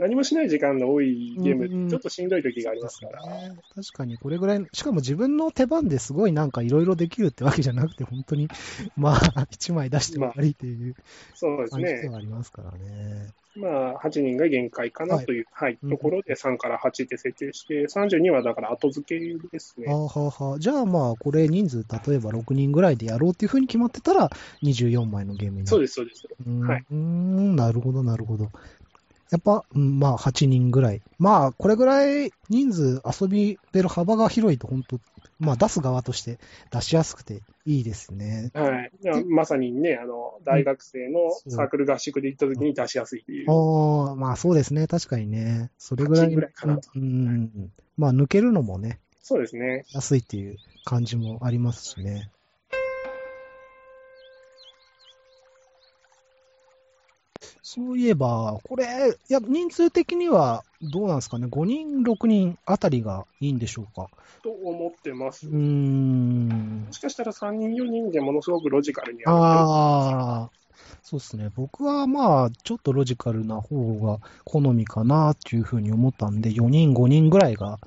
[0.00, 3.26] 何もしない時間の多いゲーム、うんちょっとしんどい時がありますから。
[3.26, 8.48] ね確かにこれぐらい、しかも自分の手番ですごいなんかいろいろできるってわけじゃなくて、本当に、
[8.96, 10.94] まあ、一枚出して終わりっていう
[11.34, 11.84] そうですね。
[11.84, 13.28] 感じではありますからね。
[13.56, 19.92] まあ、8人が限界かなという、はいうんところで3から8って設定して、32はだから後付けですね。
[19.92, 24.30] はあ、はあはあ、じゃあまあ、これ人数、例えば6人ぐらいでやろうっていうふうに決まってたら、
[24.62, 25.66] 24枚のゲームになる。
[25.66, 26.26] そうです、そうです。
[26.46, 28.50] はいうーん、なるほど、なるほど。
[29.30, 31.00] やっぱ、うんまあ、8人ぐらい。
[31.18, 34.98] まあ、これぐらい人数遊びべる幅が広いと、本当
[35.38, 36.38] まあ、出す側として
[36.70, 38.50] 出しやすくていいですね。
[38.52, 38.90] はい。
[39.28, 43.50] まさにね、あの、大学生のサークル合宿で行った時に出しやすいっていう。
[43.50, 44.86] ああ、まあそうですね。
[44.86, 45.70] 確かにね。
[45.78, 46.34] それぐら8い。
[46.34, 47.70] ぐらいかなとうん。
[47.96, 49.84] まあ、抜けるのもね、そうですね。
[49.94, 52.30] 安いっていう感じもありますしね。
[57.72, 58.84] そういえば、これ、
[59.28, 64.08] いや、人数的にはどうなんですかね？5人、6人あたりがいいんでしょうか？
[64.42, 65.46] と思ってます。
[65.46, 66.92] うーんも。
[66.92, 70.50] しかしたら3人、4人でものすごくロジカルにああ、
[71.02, 71.50] そうですね。
[71.56, 77.78] 僕はまあ、ちょっとロジカルな方が好みかなっていうふうに思ったんで、4人、5人ぐらいが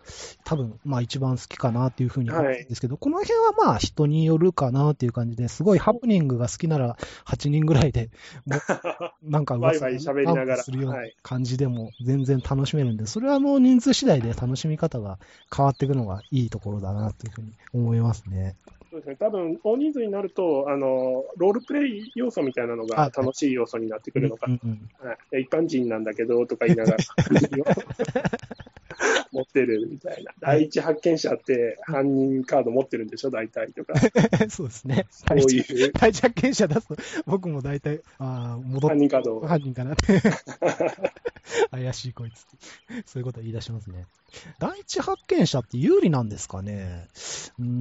[0.44, 8.10] 多分、まあ一番好きかなっていうふうに思うんですけど、この辺はまあ人によるかなっていう感じですごいハプニングが好きなら8人ぐらいで、
[9.24, 15.20] なんか噂ワイワイ喋りながらするようなはい感じでも全然楽しめるんで、それはもう人数次第で楽しみ方が
[15.56, 18.56] 変わっていくのがいいところだなっていうふうに思いますね。
[18.94, 19.16] そうですね。
[19.16, 24.46] 多分、大人数になると、あの、ロールプレイ要素みたいなのがあ楽しい要素になってくるのか。
[24.46, 24.58] は
[25.36, 26.98] い、一般人なんだけどとか言いながら
[29.32, 30.32] 持ってるみたいな。
[30.40, 33.94] 第一発見者って犯人カード持ってるんでしょ、大体とか。
[34.50, 35.06] そうですね。
[35.10, 39.48] そういう 第一発見者出すと、僕も大体、ああ、戻っ犯人カードを。
[39.48, 40.22] 犯人かなって。
[41.72, 42.46] 怪しいこいつ。
[43.06, 44.06] そういうこと言い出しますね。
[44.60, 47.08] 第一発見者って有利なんですかね？
[47.60, 47.66] うー。
[47.66, 47.74] うん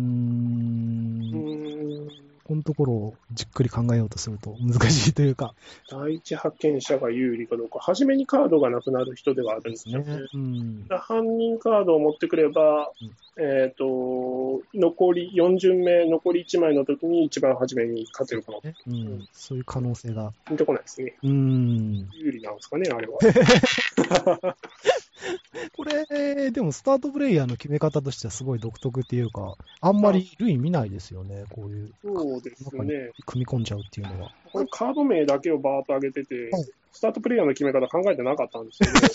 [1.33, 5.55] ーんこのところをじっくり考えようとすると難しいというか。
[5.91, 10.21] 第一発見者が有利かどうか、初めにカードがなくなる人ではあるんですよね。
[10.35, 10.87] うん。
[10.89, 12.91] 犯人カードを持ってくれば、
[13.39, 18.61] えっ、と、残り、4巡目、残り1枚の時に一番初めに勝てるかも。
[18.63, 19.29] ねうん。
[19.33, 20.33] そういう可能性が。
[20.47, 21.17] ピンとこないですね。
[21.23, 22.09] うん。
[22.13, 23.19] 有利なんですかね、あれは。
[25.77, 31.93] これ、でもスタートプレイヤーの決め方としてはすごい独特っていうか、あんまり類見ないですよね、こういう。
[32.03, 33.13] そうですね。
[33.27, 34.35] 組み込んじゃうっていうのは。
[34.53, 39.01] これカード名だけをバーッと上げてて、はいスタートプレイヤーの決め方考えてなかったんですよね。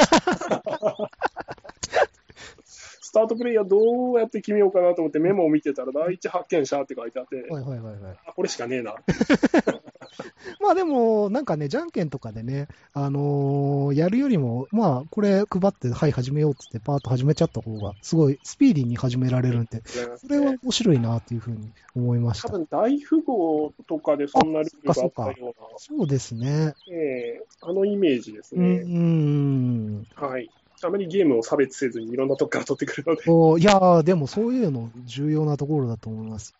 [2.66, 8.18] スタートプレイヤーどうやって決めようかなと思ってメモを見てたら、第一発見者って書いてあって、はいはいはいはい。
[8.26, 8.96] あこれしかねえな。
[10.62, 22.50] まあでも、なんかね、じゃんけんとかでね、あのーやるよりも、まあ、これ配って、はい、始めようって言って、パーッと始めちゃった方が、すごいスピーディーに始められるんで、それは面白いなっていうふうに思いました。
[22.50, 26.74] 多分大富豪とかでそんなルールがあったような、そうですね。
[26.90, 30.00] ええあのイメージですうん、うね。
[30.02, 30.08] ん。
[30.16, 30.50] はい。
[30.84, 33.24] あまりゲームを差別せずにいろんなとこから取ってくるので。
[33.28, 36.54] おいやー、でもそういうの重要なところだと思います。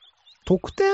[0.46, 0.88] 得点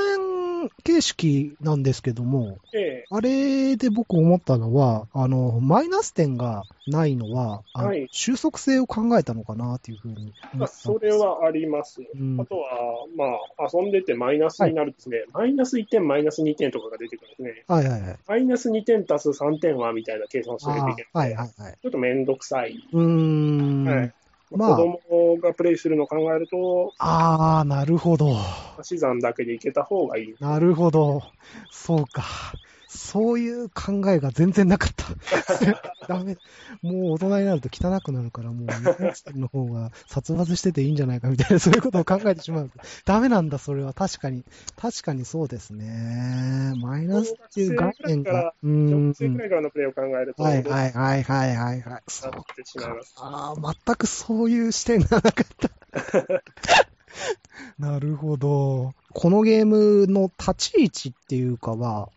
[0.83, 10.67] 形式なんですけども、ええあれで僕思ったのは、あの、マイナス点がないのは、あのはい収束性を考えたのかなっていうふうに思ったん。
[10.67, 12.01] それはあります。
[12.01, 13.25] うんあとは、ま
[13.57, 17.63] あ、遊んでてマイナスになるとですね、マイナス1点、マイナス2点とかが出てくるんですね。
[17.67, 18.17] はいはいはい。
[18.27, 21.33] マイナス2点足す3点はみたいな計算をしないといけない。
[21.33, 21.77] はいはいはい。
[21.81, 22.75] ちょっとめんどくさい。
[22.91, 23.85] うーん。
[23.85, 24.13] はい
[24.55, 28.37] まあ子供がプレイするのを考えると、ああ、なるほど。
[28.79, 30.35] 足し算だけでいけた方がいい。
[30.39, 31.23] なるほど。
[31.69, 32.23] そうか。
[32.95, 35.05] そういう考えが全然なかった。
[36.07, 36.37] ダメ。
[36.81, 42.71] もう大人になると汚くなるから、もう、マイナス点の方が殺伐してていいんじゃないかみたいな、そういうことを考えてしまう。
[43.05, 43.93] ダメなんだ、それは。
[43.93, 44.43] 確かに。
[44.75, 46.73] 確かにそうですね。
[46.77, 48.53] マイナスっていう概念が。
[48.63, 49.15] うん学。
[49.15, 52.03] 生くらいからのプレイを考えると、はいはいはいはいはいはい。
[52.07, 53.13] そうなってしまいます。
[53.17, 55.69] ああ、全くそういう視点がなかった。
[57.79, 58.93] なるほど。
[59.13, 62.09] このゲームの立ち位置っていうかは、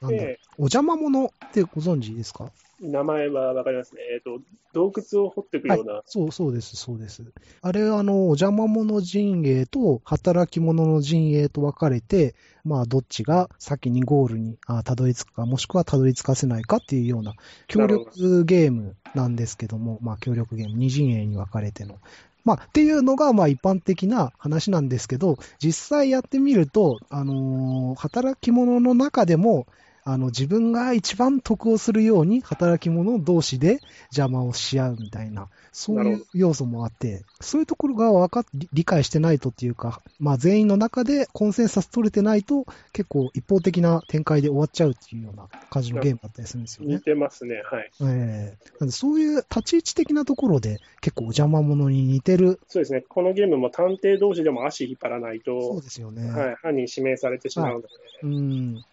[0.00, 2.50] なんお邪魔者ってご存知ですか？
[2.80, 4.00] 名前はわかりますね。
[4.14, 4.40] えっ、と、
[4.72, 7.22] 洞窟を掘っていくような、そう、そうです、そうです。
[7.60, 12.34] あれ、あの、お邪魔者陣営と働き者の陣営と分かれて、
[12.64, 17.34] まあ、どっちが先にゴールにあたどり着くか、もしくはたどり着かせないかっていうような
[17.66, 21.98] 協力ゲームなんですけども、まあ、協力ゲーム、二陣営に分かれての。
[22.46, 29.66] まあ、っていうのが、まあ、一般的な話なんですけど、実際やってみると、あのー働き者の中でも、
[30.12, 47.00] あの、自分が一番得をするように、働き者同士で邪魔をし合うみたいな、そうないう要素もあって、そういうところが分かっ理理解してないとっていうか、まあ、全員の中でコンセンサス取れてないと、結構一方的な展開で終わっちゃうっていうような感じのゲームだったりするんですよね似。
[47.00, 47.62] てますね。
[47.70, 47.90] はい。
[48.02, 52.60] ええなんでそういう立ち位置的なところで結構お邪魔者に似てる。
[52.68, 53.04] そうですね。
[53.08, 56.30] このゲームも探偵同士でも足引っ張らないそうと、ですよね。
[56.30, 57.88] はい、犯人指名されてしまうので、
[58.22, 58.84] うん。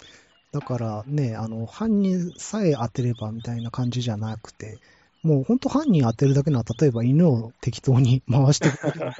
[0.51, 4.77] だからね、あの、犯人さえ当てればみたいな感じじゃなくて、
[5.23, 9.11] もう本当犯人当てるだけなら、例えば犬を適当に回してくれる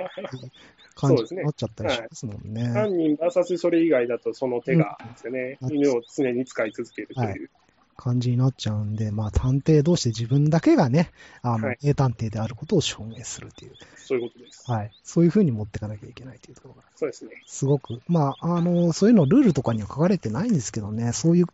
[0.96, 2.68] 感じになっちゃったりしますもんね。
[2.70, 5.76] 犯人 VS それ以外だとその手がですよね、うん。
[5.76, 7.50] 犬を常に使い続けるという。
[7.98, 14.72] 感じになっちゃうんで、まあ探偵同士で自分だけがね、あの、はい名探偵であることを証明するっていう、そういうことです。
[14.72, 14.92] はい。
[15.04, 17.32] そういう風に持っていかなきゃいけないというところがそうですね。
[17.46, 21.48] すごく、まあ、あの、そういうのルールとかには書かれてないんですけどね、そういう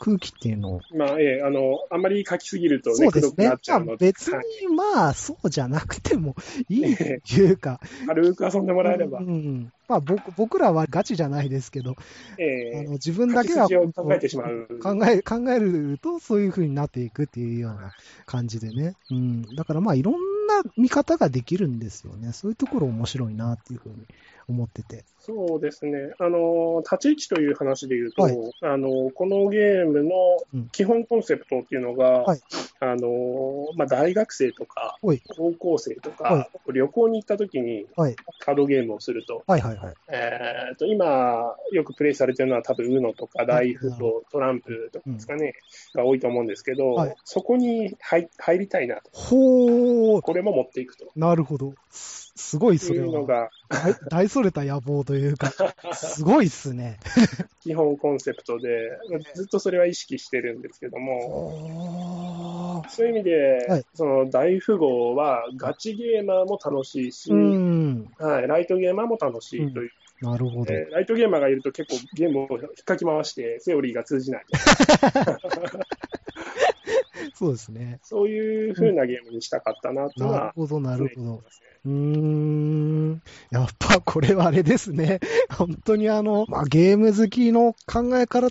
[0.00, 0.80] 空気っていうのを。
[0.96, 3.60] まあ、ええ、あの、あんまり書きすぎるとね、そうですねくどくなっ。
[3.60, 6.34] ちゃあ別はいに、まあ、そうじゃなくても
[6.68, 11.96] いい っていうか、軽く遊んでもらえればうん、うんまあ僕、僕らはガチじゃないですけど、
[12.38, 14.78] ええあの自分だけが書き筋を考えてしまう。
[14.80, 17.92] 考え、考えると、そういう風になっていくっていうような
[18.24, 18.94] 感じでね。
[19.10, 19.42] うん。
[19.56, 22.32] だからまあ、いろんな見方ができるんですよね。
[22.32, 24.06] そういうところ面白いなっていう風に
[24.50, 25.04] 思ってて。
[25.18, 26.14] そうですね。
[26.18, 30.10] あの、立ち位置という話で言うと、はいあの、このゲームの
[30.54, 32.40] うん基本コンセプトっていうのが、はい
[32.80, 38.16] あの、まあ、大学生とかはい、高校生とか、は旅行に行った時にはい。
[38.38, 39.94] カードゲームをすると、はいはいはい。
[40.08, 45.54] えーと、今、よくプレイされてるのは多分 UNO とか大富豪、トランプとかですかね、
[45.94, 49.02] が多いと思うんですけど、はいそこに入入りたいなと。
[49.12, 50.20] ほー。
[50.20, 51.06] これも持っていくと。
[51.16, 51.74] なるほど。
[52.40, 53.50] すすごい、いそれは。
[53.68, 55.52] 大 大それた野望というか、
[55.92, 56.98] すごいっすね。
[57.60, 58.90] 基本コンセプトで、
[59.34, 68.08] ずっとそれは意識してるんですけども、そういう意味で、はいその大富豪はガチゲーマーも楽しいし、うん。
[68.18, 70.72] はい、ライトゲーマーも楽しいという、なるほど。
[70.72, 74.44] えーライトゲーマーがいると結構ゲームを引っかき回して、セオリーが通じない。
[77.34, 77.98] そうですね。
[78.02, 81.42] そういう風なゲームにしたかったなというのは、なるほど、なるほど
[81.86, 83.22] うーん。
[83.50, 85.20] やっぱこれはあれですね。
[85.56, 88.48] 本当にあの、まあ、ゲーム好きの考え方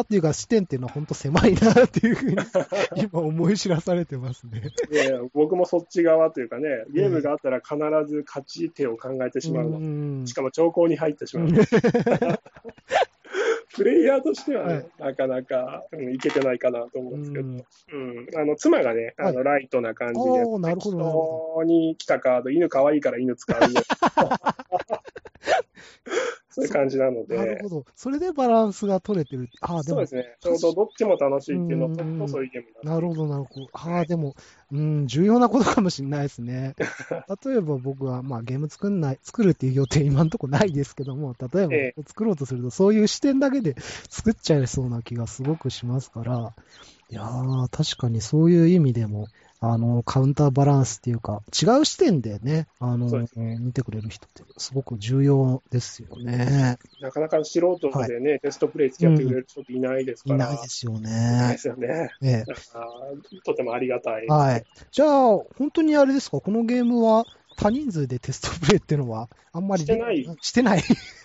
[0.00, 2.36] っていうか視点っていうのは本当狭いなっていうふうに
[2.96, 4.70] 今思い知らされてますね。
[4.90, 7.76] で僕もそっち側というかね、ゲームがあったら必
[8.06, 9.78] ず勝ち手を考えてしまうの。
[9.80, 11.48] んしかも兆候に入ってしまう。
[13.74, 17.64] プレイヤーとしてはね、なかなか、うんいけてないかなと思うんですけど、うん。
[18.36, 20.92] あの妻がね、あのライトな感じで、おーなるほ
[21.58, 21.64] ど。
[21.64, 23.68] に来たカード、犬可愛いから犬使うよ。
[26.58, 27.84] そういう感じなのでなるほ、ど。
[27.94, 29.48] それでバランスが取れてる。
[29.60, 33.68] ああ、でもそうで、すね、ちょうどどっちも楽しいっていうのと、うんそういうゲームにななるほど、なるほど。
[33.72, 34.34] ああ、でも、
[34.72, 36.74] うん、重要なことかもしれないですね。
[37.44, 46.54] 例えば僕は、まあ、ゲーム作んない、作るっていう予定今のところないですけども、例えばえ作ろうとすると、そういう視点だけで作っちゃいそうな気がすごくしますから、
[47.10, 49.28] いやー、確かにそういう意味でも、
[49.60, 56.78] あの、カウンターバランスっていうか、違う視点でね、あのそうです、見てくれる人ってすごく重要ですよね。
[57.00, 61.58] なかなか素人でね、テストプレイ付き合ってくれる人っていないですかいら、ないですよいないでね。
[61.58, 62.10] すよね。
[62.22, 62.86] ええだから
[63.44, 64.26] とてもありがたい。
[64.26, 64.64] はい。
[64.92, 70.82] じゃあ、本当にあれですか、このゲームは多人数でテストプレイっていうのは、あんまりしてないしてない。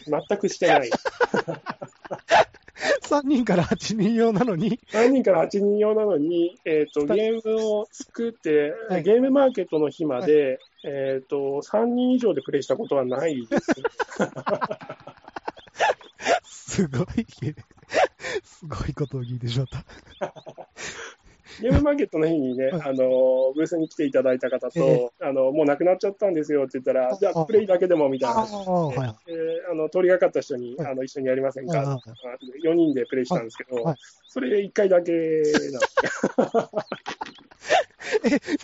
[0.08, 0.90] 全くしてない。
[3.04, 13.66] 3人から8人用なのに？3人から8人用なのに、えー、とゲームを作って、はいゲームマーケットの日まで、えー、と3人以上でプレイしたことはないです。
[16.76, 17.28] すごい、
[18.44, 19.86] すごいことを聞いてしまった。
[21.62, 22.82] ゲームマーケットの日にね、はい。
[22.90, 28.42] あのブースに来ていただいた方と、えあのもうなくなっちゃったんですよって言ったら、あじゃあ、プレイだけでもみたいな。
[28.42, 28.96] あ話あ、はい。
[28.98, 30.92] で、えーあの通りがかった人に、はい。
[30.92, 32.00] あの一緒にやりませんか、ああ
[32.66, 33.96] 4人でプレイしたんですけど、はい。
[34.28, 35.70] それ1回だけなんです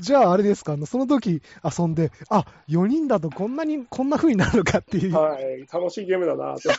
[0.01, 5.13] じゃああれですか、その時遊んで、あ、4人だとこんなに、こんな風になるのかっていう。
[5.15, 6.69] はい、楽しいゲームだなと。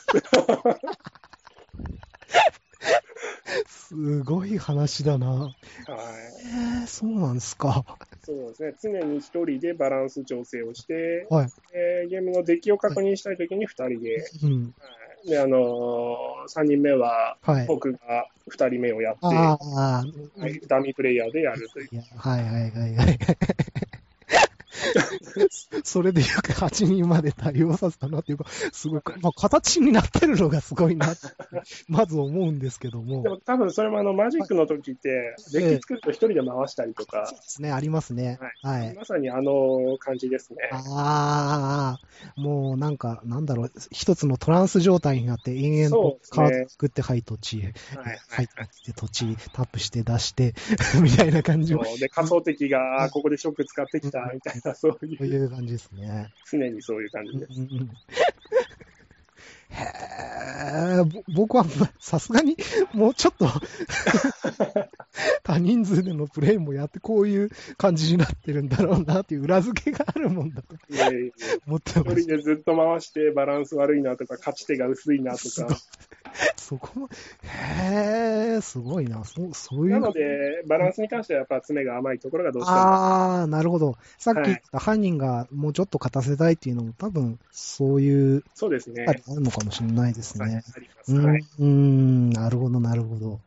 [3.66, 5.26] すごい話だな。
[5.30, 5.52] はい
[6.82, 7.84] えー、そうなんですか。
[8.24, 11.48] そうですね、常に1人でバランス調整をして、はい。
[11.74, 14.62] えーゲームの出来を確認したいときに2人で、うん。
[14.64, 14.72] はい
[15.26, 17.66] であのー、3人目ははい。
[17.66, 17.98] 僕が
[18.50, 20.02] 2人目をやって、は
[20.48, 21.88] いダミープレイヤーでやるという。
[21.92, 23.18] いやはいはいはいはい。
[25.84, 31.28] それでよく8人まで対応させたなっていうか、すごい、まあ、形になってるのがすごいなって、
[31.88, 33.22] まず思うんですけども。
[33.22, 37.26] でも多分それもあのマジックの時って、デッキ作ると一人で回したりとか。
[37.26, 38.38] そう、ですね、ありますね。
[38.62, 38.94] はい。
[38.94, 40.70] まさにあの感じですね。
[40.72, 47.72] ああ、もうなんか、なんだろう、一つのトランス状態になって、延々とカード作って、はい、土地へ、はい。
[48.30, 48.48] ははい
[48.94, 50.54] 土地、タップして出して、
[51.02, 56.32] みたいな感じで仮想敵が、ここでショック使ってきたみたいな、そうそういう、いう感じですね。
[56.50, 57.52] 常にそういう感じです。
[59.72, 59.84] へ
[61.00, 62.56] え、ぼ僕はまさすがに
[62.92, 63.46] もうちょっと
[65.44, 70.74] 多人数でのプレイもやってこういう感じになってるんだろうなっていう裏付けがあるもんだと
[71.66, 72.26] 思ってま一人す。
[72.26, 75.76] でずっと回してバランス悪いなとか、勝ち手が薄いなとか。
[76.56, 77.08] そこも、
[77.42, 79.24] へえ、すごいな。
[79.24, 79.92] そう、そういう。
[79.92, 82.80] なので、バランスに関してはやっぱ詰めが甘いところがどうしても。
[82.80, 83.96] ああ、なるほど。
[84.18, 89.04] さっき言っはいた犯人がもうちょっと勝たせたいっていうのも多分、そういう、そうですね。
[89.06, 90.62] あるのかもしれないですはいね。
[90.76, 91.12] あります。
[91.12, 91.40] うん、はい。
[91.40, 93.40] うーん、なるほど、なるほど。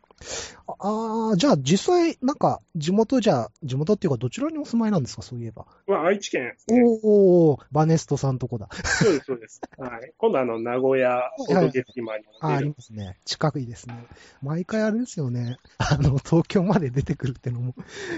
[0.79, 5.65] ああ、じゃあ実際、なんか、地元じゃ、地元っていうか、どちらにお住まいなんですか、そういえば。
[5.87, 6.83] まあ、愛知県ね。
[7.03, 8.69] おー、バネストさんとこだ。
[8.71, 9.61] そうです、そうです。
[9.77, 10.13] はい。
[10.17, 12.61] 今度あの、名古屋、いオートゲームマにああ。
[12.61, 13.17] りますね。
[13.25, 13.95] 近くいですね。
[14.41, 15.57] 毎回あれですよね。
[15.77, 17.73] あの、東京まで出てくるってのも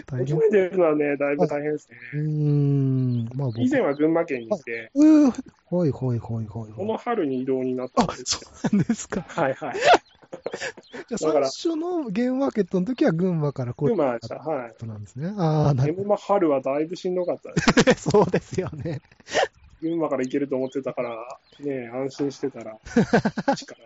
[0.07, 0.35] 大変。
[0.35, 1.97] 初めて出るのはね、だいぶ大変ですね。
[2.13, 3.61] うーん、まあ僕。
[3.61, 5.33] 以前は群馬県にいて、うー、
[5.65, 6.71] ほいほいほいほい。
[6.71, 8.41] この春に移動になったんあ、ですよ。
[8.53, 9.21] そうなんですか。
[9.21, 9.75] はいはい。
[11.07, 14.35] じゃ最初のゲームマーケットの時は群馬からこ群馬でした。
[14.35, 14.73] はい。
[14.77, 15.33] となんですね。
[15.37, 17.51] ああ、なるゲームマ春はだいぶしんどかった
[17.83, 18.09] です。
[18.09, 19.01] そうですよね。
[19.81, 22.79] 群馬から行けると思ってたから、ね安心してたら、
[23.55, 23.79] 力。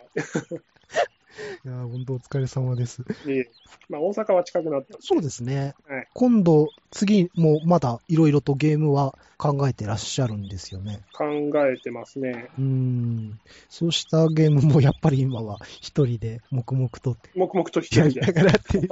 [1.63, 3.03] いやー、本当お疲れ様です。
[3.25, 3.51] で、
[3.89, 5.73] まあ大阪は近くなったそうですね。
[5.87, 10.99] はい今度、次もまだいろいろとゲームは考えてらっしゃるんですよね。
[11.13, 11.25] 考
[11.67, 12.49] えてますね。
[12.57, 13.39] うーん。
[13.69, 18.25] そうしたゲームもやっぱり今は一人で黙々と黙々と一や人で。
[18.25, 18.87] りながらっていう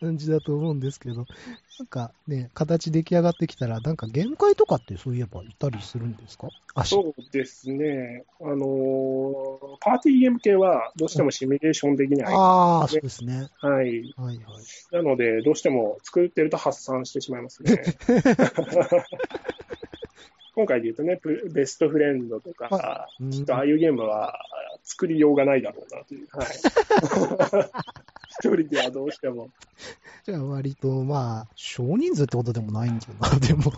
[0.00, 1.26] 感じだと思うんですけど、
[1.80, 6.50] なんかね、形出来上がってきたら、なんかゲーム会とかってそういえばいたりするんですか？
[6.84, 8.26] そうですね。
[8.38, 12.34] あのーパーティーゲーム系はどうしてもシミュレーションできない。
[12.36, 13.48] あー、そうですね。
[13.62, 14.12] はい。
[14.14, 14.36] はいはい。
[14.92, 17.82] なので、どうしても作ってると発散してしまいますね。
[20.54, 24.38] 今回で言うとね、プベストフレンドとか、はうんきっとああいうゲームは
[24.82, 26.28] 作りようがないだろうなという。
[26.32, 26.46] はい。
[28.40, 29.50] 一人ではどうしても。
[30.24, 33.72] じゃあ割と、まあ、少人数ってことでもないんだよな、 でも。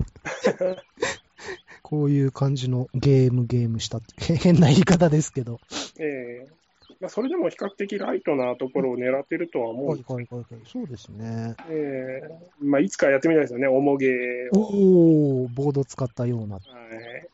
[1.83, 5.61] こういう感じのゲームゲームしたって、変な言い方ですけど。
[5.99, 6.61] ええ
[7.03, 10.62] まあ、それでも比較的ライトなところを狙ってるとは思うんですはいはいはいはい。
[10.64, 11.57] そうですね。
[11.68, 15.42] ええまあ、いつかやってみたいですよね、重ゲーを。
[15.42, 16.62] おー、ボード使ったようなはい、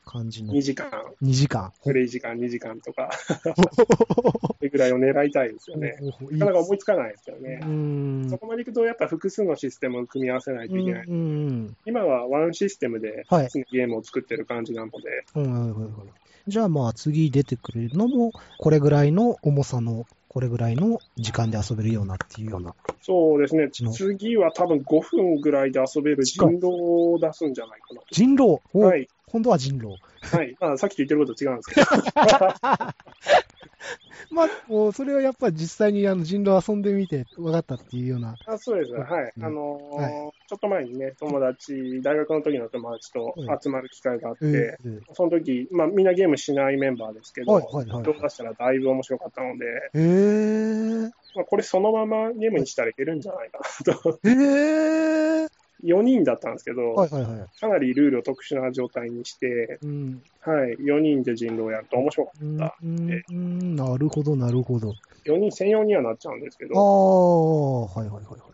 [0.06, 0.88] 感じの2時間、
[1.22, 1.70] 2時間。
[1.84, 5.98] プレイ時間2時間とか、 それぐらいを狙いたいですよね。
[6.30, 7.68] なかなか思いつかないですよねう。
[7.68, 8.30] ん。
[8.30, 11.06] そこまでいくと、やっぱ複数のシステムを組み合わせないといけない。
[11.06, 11.76] うん。
[11.84, 16.27] 今はワンシステムではいゲームを作ってる感じなので、うんはいはいはい。
[16.46, 22.74] じゃあまあ次出てくるのも、これぐらいの重さの、これぐらいの時間で遊べるようなっていうような。
[23.02, 26.66] そうですね、の次は多分5分ぐらいで遊べる人狼
[27.14, 28.60] を出すんじゃないかな人狼？
[28.74, 29.96] おはい、今度は人狼。
[30.20, 30.56] はい。
[30.60, 31.86] まあ、さっきと言ってること違うんですけど。
[34.30, 38.36] まあ、もうそれはやっぱり実際にあの人狼遊んでみて分かったっていうような。
[38.46, 39.32] あそうです、はい。
[39.36, 39.44] うん。
[39.44, 48.02] あのーはちょっと前にね、友達、大学の時の友達と集まる機会があって、ええその時、まあ、みんなゲームしないメンバーですけど、はいはいはい。
[48.02, 54.20] 動画したらだいぶ面白かったので、えー、まあ、これそのままゲームにしたらいけるんじゃないかなと。
[54.24, 55.48] えー、
[55.84, 57.60] 4人だったんですけど、はいはいはい。
[57.60, 60.22] かなりルールを特殊な状態にして、うん。
[60.40, 62.76] はい、4人で人狼をやると面白かうんった。
[62.82, 64.94] うんうんなるほど、なるほど。
[65.26, 68.48] 4人専用にはなっちゃうんですけあど、あ、はいはいはいはい。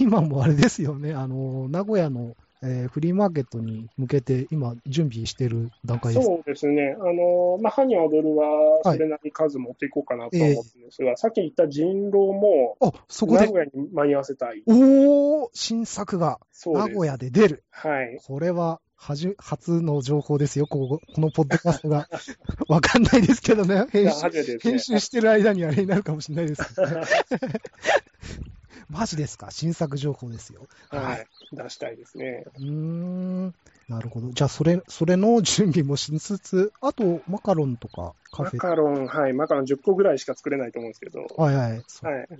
[0.00, 2.34] 今もあれですよね、あの、名古屋の、
[2.64, 6.26] えーフリーマーケットに向けて今準備してる段階です。
[6.26, 14.62] そうですね、あのまあ、歯に踊るはそれなりに数持っていこうかなと思ってるんですが、さっき言った人狼も、あ、そこで、名古屋に間に合わせたい。
[14.66, 16.40] おー、新作が。
[16.66, 17.64] 名古屋で出る。
[17.70, 18.18] はい。
[18.26, 22.08] これは、はじ、初の情報ですよ、こここのポッドキャストが。
[22.68, 24.78] わかんないですけどね、編集、ね編。
[24.78, 26.86] 集してる間にあれになるかもしれないですね。
[28.94, 29.50] マジですか？
[29.50, 30.68] 新作情報ですよ。
[30.88, 31.26] はい。
[31.52, 32.44] 出したいですね。
[32.58, 33.54] うーん。
[33.88, 34.30] なるほど。
[34.30, 38.60] じゃあ、それ、それの準備もしつつ、あと、マカロンとか、カマフェ。
[38.60, 39.32] カロン、はい。
[39.32, 41.70] マカロン10個ぐらいしか作れないと思うんですけど、はいはい。
[41.70, 41.82] はい。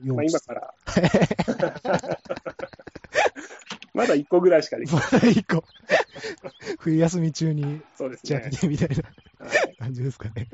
[0.05, 0.75] まあ、今から。
[3.93, 5.03] まだ1個ぐらいしかできない。
[5.13, 5.65] まだ一個。
[6.79, 8.95] 冬休み中に、そうですじゃあみたいな
[9.47, 10.49] はい感じですかね。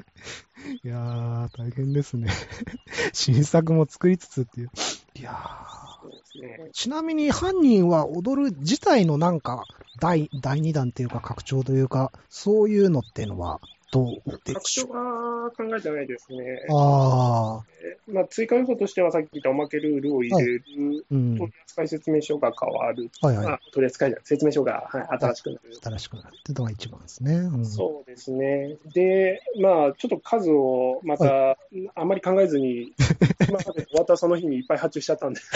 [0.82, 2.28] いやー、大変ですね。
[3.12, 4.70] 新作も作りつつっていう。
[5.14, 5.89] いやー。
[6.72, 9.64] ちなみに犯人は踊る自体のなんか
[10.00, 13.60] 第第2弾っていうか拡張というか、そういうのっていうのは
[13.92, 14.92] どうで拡張しょう？
[14.96, 16.64] は考えてないですね。
[16.70, 17.64] ああ、
[18.12, 20.62] まあ、追加要素としてはさっき言ったおまけルールを入れる、
[21.10, 21.38] うん。
[21.38, 23.46] 取扱説明書が変わる、はいはい。
[23.46, 25.60] あ取扱じゃない説明書が、はい、新しくなる。
[25.82, 27.34] 新しくなるってのが一番ですね。
[27.34, 28.76] うん、そうですね。
[28.94, 31.56] で、まあ、ちょっと数をまた、
[31.96, 32.92] あんまり考えずに、
[33.48, 35.40] 今まで終わったその日にいっぱい発注しちゃったんで、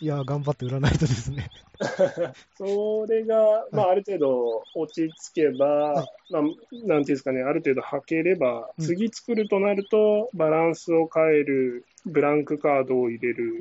[0.00, 1.50] いやー、頑張って売らないとですね。
[2.58, 8.84] それが、まあ、ある程度落ち着けば、はいまあ、なんていうんですかね、ある程度履ければ、うん。
[8.84, 13.58] 次作るとなると、バランスを変える、ブランクカードを入れる。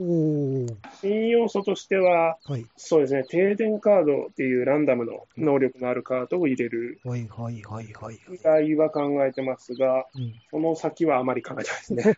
[0.99, 2.65] 新要素としては、はい。
[2.75, 8.19] そうですね、停電カードっていうランダムの能力のあるカードを入れるはいはいはいはい。
[8.31, 10.33] 以外は考えてますが、うん。
[10.49, 12.15] その先はあまり考えてないですね。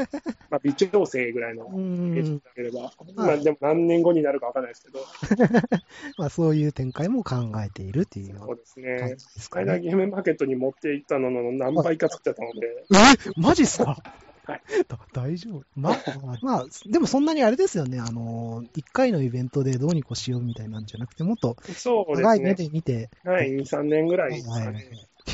[0.50, 5.00] まあ、微調整ぐらいのうページんになければ、まあ、でも何年後になるかわからないですけど、
[6.16, 8.98] まあそういう展開も考えているっていうよそうですね。
[9.08, 9.64] じですかね。
[9.66, 13.40] この間ゲームマーケットに持っていったのの何倍か作っちゃったので、え？
[13.40, 14.02] マジっすか？
[14.46, 15.64] はい だ大丈夫？
[15.74, 15.96] まあ、
[16.40, 17.98] まあ、でもそんなにあれですよね。
[17.98, 22.22] あの、一回のイベントでどうにこしようみたいなんじゃなくて、もっとそうですね。
[22.22, 24.84] 長い目で見て、はい、2、3年ぐらいですはいはい。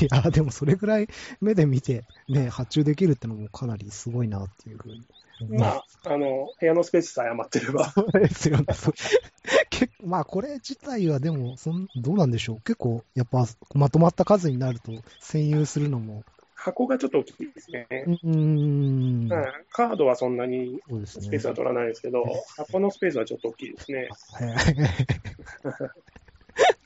[0.01, 1.07] いや、でもそれぐらい
[1.39, 5.03] 目で見て、ね、発注できるってのもかなりすごいなっていうふうに。
[5.49, 8.65] まあ、あの、部屋のスペースさえ余ってれば、そ うですよね。
[9.69, 12.61] 結構まあ、これ自体はでも、そんどうなんでしょう。
[12.61, 14.91] 結構、やっぱ、まとまった数になると、
[15.21, 16.23] 占有するのも。
[16.63, 17.87] 箱がちょっと大きいですね。
[17.91, 19.27] うーん。
[19.29, 20.79] はいカードはそんなに。
[21.05, 22.23] スペースは取らないですけど、
[22.55, 24.07] 箱のスペースはちょっと大きいですね。
[24.31, 24.75] はい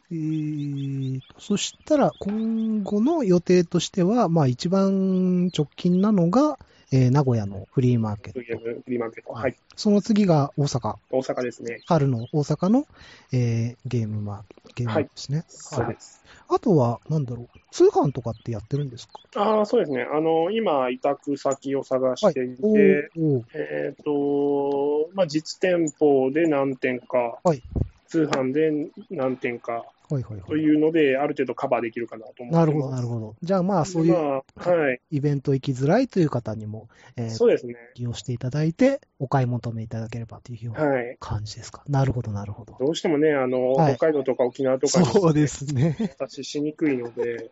[0.09, 6.57] えーとそしたら、今後の予定としては、まあ一番直近なのが、
[6.91, 8.39] えー名古屋のフリーマーケット。
[8.39, 9.33] フリーマーケット。
[9.33, 9.55] はい。
[9.75, 10.95] その次が大阪。
[11.11, 11.81] 大阪ですね。
[11.85, 12.85] 春の大阪の、
[13.33, 15.43] えーゲームマーゲームですね。
[15.49, 16.23] そうです。
[16.49, 19.19] あとは、なんだろう、通販とかってやってるんですか？
[19.35, 20.03] ああ、そうですね。
[20.09, 27.61] あの、今、委託先を探していて、おーおーえっ、と、まあ、実店舗で何点か、はい
[28.09, 28.71] 通販で
[29.11, 30.41] 何点かはいはいはい。
[30.43, 32.65] というので、ある程度カバーできるかなと思ってます。
[32.65, 33.35] なるほど、なるほど。
[33.41, 35.01] じゃあまあ、そういうまあ、はい。
[35.11, 36.87] イベント行きづらいという方にも、
[37.17, 37.75] えーそうですね。
[37.95, 41.17] 利用していただいて、お買い求めいただければというようなはい。
[41.19, 41.83] 感じですか。
[41.87, 42.77] なるほど、なるほど。
[42.79, 45.97] どうしてもね、あの、はい北海道とか沖縄とかにそうですね。
[46.19, 47.51] 私しにくいので、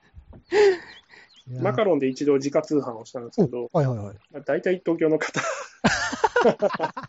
[1.62, 4.16] マカロンで一度自家通販をしたんですけど、おはいはいはい。
[4.32, 5.41] まあ、大体東京の方、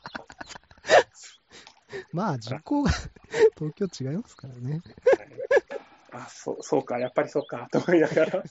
[2.12, 2.90] まあ、人口が
[3.56, 4.80] 東京違いますからね。
[6.12, 8.42] あ、そう、そうか、やっぱりそうか、と思いながら、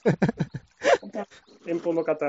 [1.67, 2.25] 遠方の方、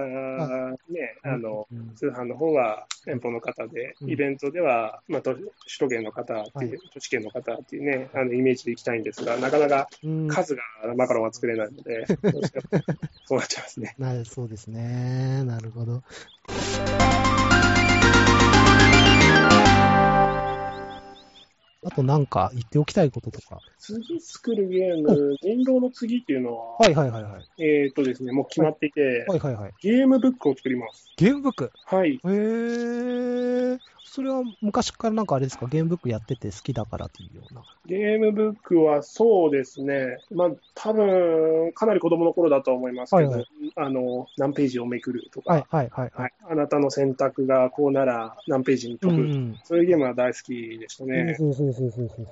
[0.88, 5.46] ね、あの、うん通販の方は遠方の方で、うんイベントでは、まあ、都首
[5.80, 10.62] 都圏の方っていう、はい都市圏の方っていうね、あのイメージで行きたいんですが、なかなかうん数が
[10.96, 12.42] マカロンは作れないので、ど う
[13.24, 13.94] そうなっちゃいますね。
[13.98, 15.44] なそうですね。
[15.44, 16.02] なるほど。
[21.87, 23.61] あとなんか言っておきたいこととか。
[23.78, 27.62] 次作るゲーム、人狼の次っていうのは、はいはいはいはい。
[27.62, 29.72] えっ、とですね、もう決まっていて、はいはいはい。
[29.80, 31.12] ゲームブックを作ります。
[31.16, 31.70] ゲームブック？
[31.84, 32.14] はい。
[32.14, 33.78] へー。
[34.07, 37.62] それは昔からなんかあれですか、ゲームブックやってて好きだからっていうような。
[37.86, 43.46] ゲームブックはそうですね、まあ、多分かなり子供の頃だと思いますけど、はいはい
[43.78, 46.52] あの何ページをめくるとか、はいはいはいははいい。
[46.52, 49.59] あなたの選択がこうなら何ページにう飛ぶ、ん。
[49.64, 51.36] そういうゲームは大好きでしたね。
[51.38, 52.26] ほうほうほうほうほう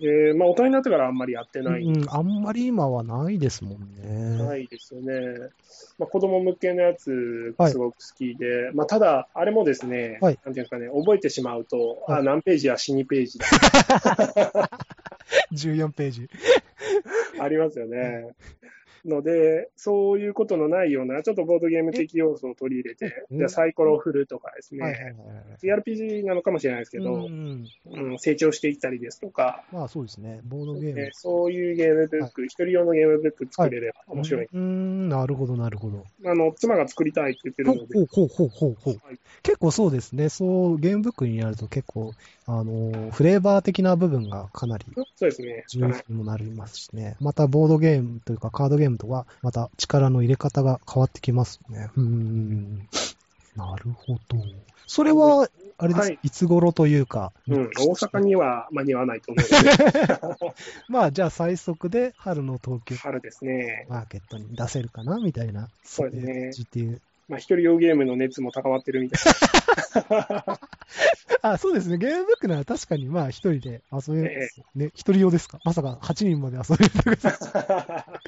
[0.00, 0.32] ほう。
[0.32, 4.44] でまあ、大人になってからあんまりやってない、うん、あんまり今はないですもんね。
[4.44, 5.50] ないですよね。
[5.98, 13.46] まあ、子供向けのやつはいすごく好きで、まあ、ただ、あれもですね、はいなんていうんですかね、覚えてしまうと、はいあ何ページや死にページだ
[15.52, 16.28] 14ページ。
[17.40, 18.34] ありますよね。
[19.04, 25.14] ので、そういうことのないような、ちょっとボードゲーム的要素を取り入れて、えじゃあサイコロを振るとかですね。
[25.62, 30.40] TRPG なのかもしれないですけど、うんうん成長していったりですとか、まあそうですね。
[30.44, 31.10] ボードゲームね。
[31.12, 34.48] そういうゲームブック、一人用のゲームブック作れれば面白い。
[34.52, 36.04] うん、なるほどなるほど。
[36.24, 39.00] あの、妻が作りたいって言ってるので、ほうほうほうほう
[39.42, 40.28] 結構そうですね。
[40.28, 42.12] そう、ゲームブックになると結構、
[42.46, 45.64] あの、フレーバー的な部分がかなりそうですね。
[45.68, 47.16] 重要にもなりますしね。
[47.20, 51.90] またボードゲームというかカードゲームとは、また力の入れ方が変わってきますね。
[51.96, 52.88] うん。
[53.56, 54.20] なるほど。
[54.86, 57.32] それは、あれです、はいい、つ頃というか？
[57.48, 59.62] うん、大阪には間に合わないと思うの
[60.38, 60.54] で、
[60.88, 63.86] まあ、じゃあ最速で春の東京春ですね。
[63.88, 65.68] マーケットに出せるかなみたいな。
[65.82, 66.50] そうですね
[66.82, 69.20] GTU まあ、一人用ゲームの熱も高まってるみたい
[71.42, 71.96] あ、そうですね。
[71.96, 74.86] ゲームブックなら確かにまあ一人で遊べるんですよね。
[74.94, 75.60] 一人用ですか？
[75.64, 77.84] まさか8人まで遊べるとか。
[77.88, 78.04] な。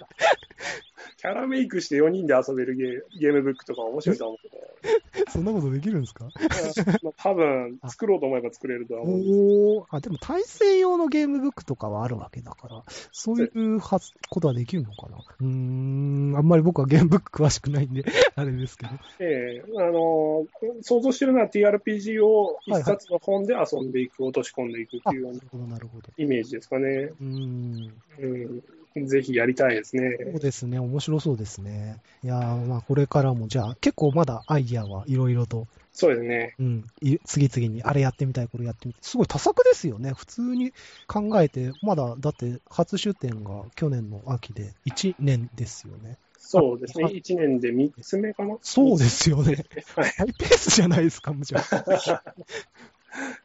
[1.23, 4.59] キャラメイクして4人で遊べるゲーゲームブックとか面白いと思うけど、
[5.31, 6.25] そんなことできるんですか？
[7.05, 9.21] まあ、多分 作ろうと思えば作れるとは思う。
[9.21, 15.19] おおあ、でも対戦用のゲームブックとかはあるわけだから、そういうはずことはできるのかな？
[15.19, 18.05] うーん、あんまり僕はゲームブック詳しくないんで、
[18.35, 18.93] あれですけど。
[19.21, 20.49] ええあの
[20.81, 25.39] 想像してるのは TRPG を一冊の本で遊んでいく、落とし込んでいくってあ、いうような。
[26.17, 26.89] イメージですかね。
[26.89, 27.93] うーん。
[28.19, 28.63] うん、
[29.07, 30.39] ぜひやりたいですそうね。
[30.39, 32.01] ですね、面白そうですね。
[32.23, 36.55] いやーまあこれからも、じゃあ、結構まだアイディアはいろいろと、そうですね。
[36.59, 39.03] うん、い次々にあれやってみたい、これやってみたい。
[39.03, 40.13] すごい多作ですよね。
[40.13, 40.73] 普通に
[41.07, 46.17] 考えて、まだ、だって初出展が去年の秋で1年ですよね。
[46.39, 47.05] そうですね。
[47.05, 49.65] あ1年で3つ目かなそうですよね。
[49.95, 51.63] はいハイペースじゃないですか、もちろん。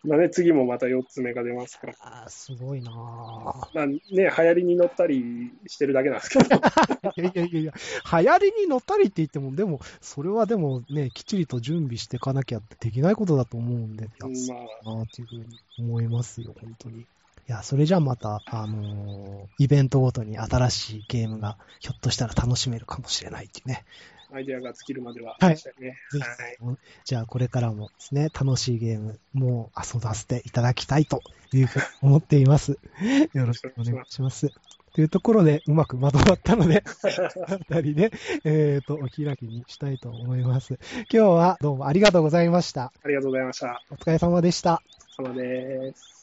[0.03, 1.93] まあね、次もまた4つ目が出ますから。
[1.99, 2.93] あーすごいなぁ。
[2.93, 6.55] まあね、流行りに乗ったりしてるだけなんですけど。
[7.17, 7.73] いやいやいやいや、
[8.21, 17.01] 流行りに乗ったりって言っても、でも、それはでもね、きっちりと準備していかなきゃできないことだと思うんで、いや、まあ、だなっていうふうに思いますよ、本当に。
[17.01, 17.05] い
[17.47, 23.85] や、それじゃあまた、あのーイベントごとに新しいゲームが、ひょっとしたら楽しめるかもしれないっていうね。
[24.33, 25.55] アイデアが尽きるまでは、ね。
[25.55, 25.71] ぜ
[26.11, 26.77] ひ、はい。
[27.05, 31.21] じゃあこれからもですね、楽しいゲーム、もう遊ばせていただきたいと
[31.53, 32.77] いうふうに思っています。
[33.33, 34.51] よろしくお願いします。
[34.93, 36.83] というところで、うまくまとまったので、
[37.47, 38.11] あたりで、
[38.43, 40.79] えっ、と、お開きにしたいと思います。
[40.93, 42.91] 今日はどうもありがとうございました。
[43.03, 43.83] ありがとうございました。
[43.91, 44.81] お疲れ様でした。
[45.19, 46.16] お疲れ様です。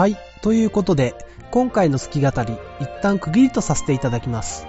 [0.00, 0.16] はい。
[0.40, 1.14] ということで、
[1.50, 4.66] 今回の好き語り、一旦区切りとさせていただきます。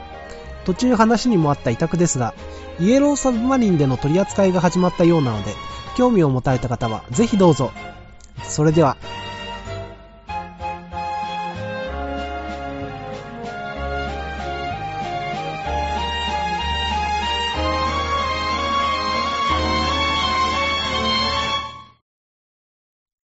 [0.66, 2.34] 途中話にもあった委託ですが、
[2.82, 5.54] イエローサブマリンでの取り扱いが始まったようなので、
[5.96, 7.72] 興味を持たれた方はぜひどうぞ。
[8.44, 8.98] それでは、